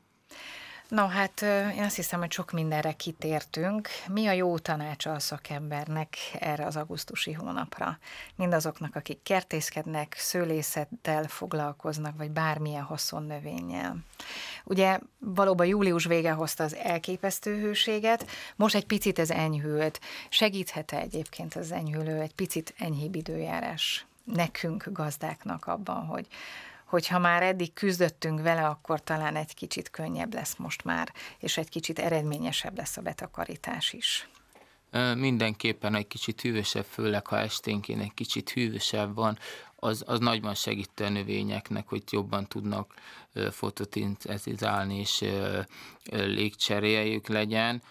No, 0.91 1.07
hát 1.07 1.43
én 1.77 1.83
azt 1.83 1.97
hiszem, 1.97 2.21
hogy 2.21 2.33
sok 2.33 2.53
mindenre 2.53 2.93
kitértünk. 2.93 3.89
Mi 4.09 4.27
a 4.27 4.33
jó 4.33 4.59
tanácsa 4.59 5.13
a 5.13 5.19
szakembernek 5.19 6.17
erre 6.41 6.67
az 6.67 6.77
augusztusi 6.77 7.33
hónapra? 7.33 7.99
Mindazoknak, 8.37 8.97
akik 8.97 9.23
kertészkednek, 9.23 10.15
szőlészettel 10.19 11.25
foglalkoznak, 11.25 12.17
vagy 12.17 12.31
bármilyen 12.31 12.83
haszonnövényel. 12.83 13.97
Ugye 14.65 14.99
valóban 15.19 15.67
július 15.67 16.05
vége 16.05 16.33
hozta 16.33 16.65
az 16.65 16.75
elképesztő 16.75 17.61
hőséget, 17.61 18.27
most 18.57 18.75
egy 18.75 18.87
picit 18.87 19.19
ez 19.19 19.31
enyhült. 19.31 20.01
Segíthet-e 20.29 20.99
egyébként 20.99 21.55
az 21.55 21.73
enyhülő 21.73 22.21
egy 22.21 22.35
picit 22.35 22.75
enyhébb 22.79 23.15
időjárás 23.15 24.07
nekünk, 24.25 24.89
gazdáknak 24.93 25.67
abban, 25.67 26.07
hogy 26.07 26.27
hogyha 26.91 27.19
már 27.19 27.43
eddig 27.43 27.73
küzdöttünk 27.73 28.43
vele, 28.43 28.67
akkor 28.67 29.03
talán 29.03 29.37
egy 29.37 29.55
kicsit 29.55 29.91
könnyebb 29.91 30.35
lesz 30.35 30.57
most 30.57 30.85
már, 30.85 31.13
és 31.39 31.57
egy 31.57 31.69
kicsit 31.69 31.99
eredményesebb 31.99 32.77
lesz 32.77 32.97
a 32.97 33.01
betakarítás 33.01 33.93
is. 33.93 34.29
Mindenképpen 35.15 35.95
egy 35.95 36.07
kicsit 36.07 36.41
hűvösebb, 36.41 36.85
főleg 36.85 37.27
ha 37.27 37.39
esténként 37.39 38.01
egy 38.01 38.15
kicsit 38.15 38.51
hűvösebb 38.51 39.15
van, 39.15 39.39
az, 39.77 40.03
az 40.07 40.19
nagyban 40.19 40.55
segít 40.55 41.01
a 41.01 41.09
növényeknek, 41.09 41.89
hogy 41.89 42.03
jobban 42.11 42.47
tudnak 42.47 42.95
fototintetizálni 43.51 44.99
és 44.99 45.25
légcseréljük 46.11 47.29
legyen 47.29 47.83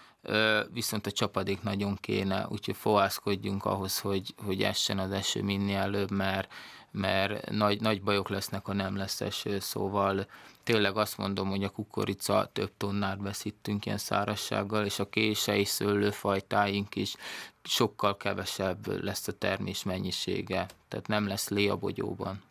viszont 0.72 1.08
a 1.08 1.12
csapadék 1.12 1.62
nagyon 1.62 1.96
kéne, 1.96 2.48
úgyhogy 2.50 2.76
fohászkodjunk 2.76 3.66
ahhoz, 3.66 4.00
hogy, 4.00 4.34
hogy 4.46 4.64
essen 4.64 5.00
az 5.00 5.12
eső 5.12 5.44
minél 5.44 5.78
előbb, 5.78 6.12
mert 6.12 6.54
mert 6.92 7.50
nagy, 7.50 7.82
nagy 7.82 8.02
bajok 8.02 8.30
lesznek, 8.30 8.66
ha 8.66 8.74
nem 8.74 8.96
lesz 8.96 9.22
eső, 9.22 9.60
szóval 9.60 10.26
tényleg 10.64 10.98
azt 10.98 11.18
mondom, 11.18 11.50
hogy 11.50 11.64
a 11.64 11.70
kukorica 11.70 12.50
több 12.54 12.72
tonnát 12.78 13.18
veszítünk 13.22 13.86
ilyen 13.86 13.98
szárazsággal, 13.98 14.86
és 14.86 15.00
a 15.00 15.10
kései 15.10 15.66
szőlőfajtáink 15.66 16.96
is 16.96 17.16
sokkal 17.64 18.18
kevesebb 18.18 19.04
lesz 19.04 19.28
a 19.28 19.38
termés 19.38 19.84
mennyisége, 19.84 20.66
tehát 20.88 21.08
nem 21.08 21.28
lesz 21.28 21.50
lé 21.50 21.68
a 21.68 21.76
bogyóban. 21.76 22.42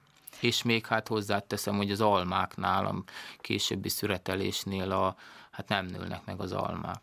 És 0.41 0.63
még 0.63 0.87
hát 0.87 1.09
hozzáteszem, 1.09 1.77
hogy 1.77 1.91
az 1.91 2.01
almáknál, 2.01 2.87
a 2.87 3.03
későbbi 3.41 3.89
szüretelésnél 3.89 4.93
a, 4.93 5.17
hát 5.51 5.69
nem 5.69 5.87
nőnek 5.87 6.25
meg 6.25 6.41
az 6.41 6.53
almák. 6.53 7.01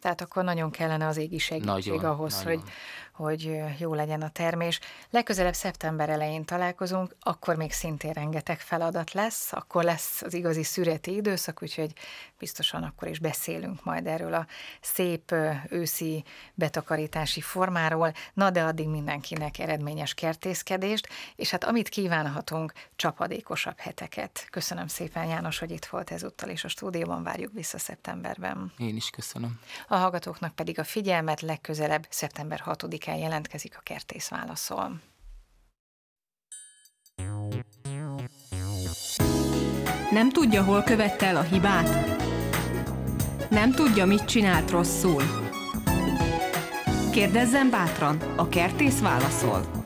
Tehát 0.00 0.20
akkor 0.20 0.44
nagyon 0.44 0.70
kellene 0.70 1.06
az 1.06 1.16
égi 1.16 1.38
segítség 1.38 1.92
nagyon, 1.92 2.04
ahhoz, 2.04 2.42
nagyon. 2.42 2.58
hogy 2.60 2.70
hogy 3.18 3.60
jó 3.78 3.94
legyen 3.94 4.22
a 4.22 4.30
termés. 4.30 4.80
Legközelebb 5.10 5.54
szeptember 5.54 6.08
elején 6.08 6.44
találkozunk, 6.44 7.16
akkor 7.20 7.56
még 7.56 7.72
szintén 7.72 8.12
rengeteg 8.12 8.60
feladat 8.60 9.12
lesz, 9.12 9.52
akkor 9.52 9.84
lesz 9.84 10.22
az 10.22 10.34
igazi 10.34 10.62
szüreti 10.62 11.14
időszak, 11.14 11.62
úgyhogy 11.62 11.92
biztosan 12.38 12.82
akkor 12.82 13.08
is 13.08 13.18
beszélünk 13.18 13.84
majd 13.84 14.06
erről 14.06 14.34
a 14.34 14.46
szép 14.80 15.34
őszi 15.68 16.24
betakarítási 16.54 17.40
formáról. 17.40 18.12
Na 18.34 18.50
de 18.50 18.62
addig 18.62 18.88
mindenkinek 18.88 19.58
eredményes 19.58 20.14
kertészkedést, 20.14 21.08
és 21.36 21.50
hát 21.50 21.64
amit 21.64 21.88
kívánhatunk, 21.88 22.72
csapadékosabb 22.96 23.78
heteket. 23.78 24.46
Köszönöm 24.50 24.86
szépen 24.86 25.26
János, 25.26 25.58
hogy 25.58 25.70
itt 25.70 25.84
volt 25.84 26.10
ezúttal, 26.10 26.48
és 26.48 26.64
a 26.64 26.68
stúdióban 26.68 27.22
várjuk 27.22 27.52
vissza 27.52 27.78
szeptemberben. 27.78 28.72
Én 28.78 28.96
is 28.96 29.10
köszönöm. 29.10 29.60
A 29.88 29.96
hallgatóknak 29.96 30.54
pedig 30.54 30.78
a 30.78 30.84
figyelmet 30.84 31.40
legközelebb 31.40 32.06
szeptember 32.08 32.60
6 32.60 32.88
kell 33.08 33.18
jelentkezik 33.18 33.76
a 33.76 33.80
kertész 33.82 34.28
válaszol. 34.28 35.00
Nem 40.10 40.30
tudja, 40.30 40.64
hol 40.64 40.82
követte 40.82 41.26
el 41.26 41.36
a 41.36 41.42
hibát? 41.42 41.88
Nem 43.50 43.72
tudja, 43.72 44.06
mit 44.06 44.24
csinált 44.24 44.70
rosszul? 44.70 45.22
Kérdezzen 47.12 47.70
bátran, 47.70 48.20
a 48.36 48.48
kertész 48.48 49.00
válaszol. 49.00 49.77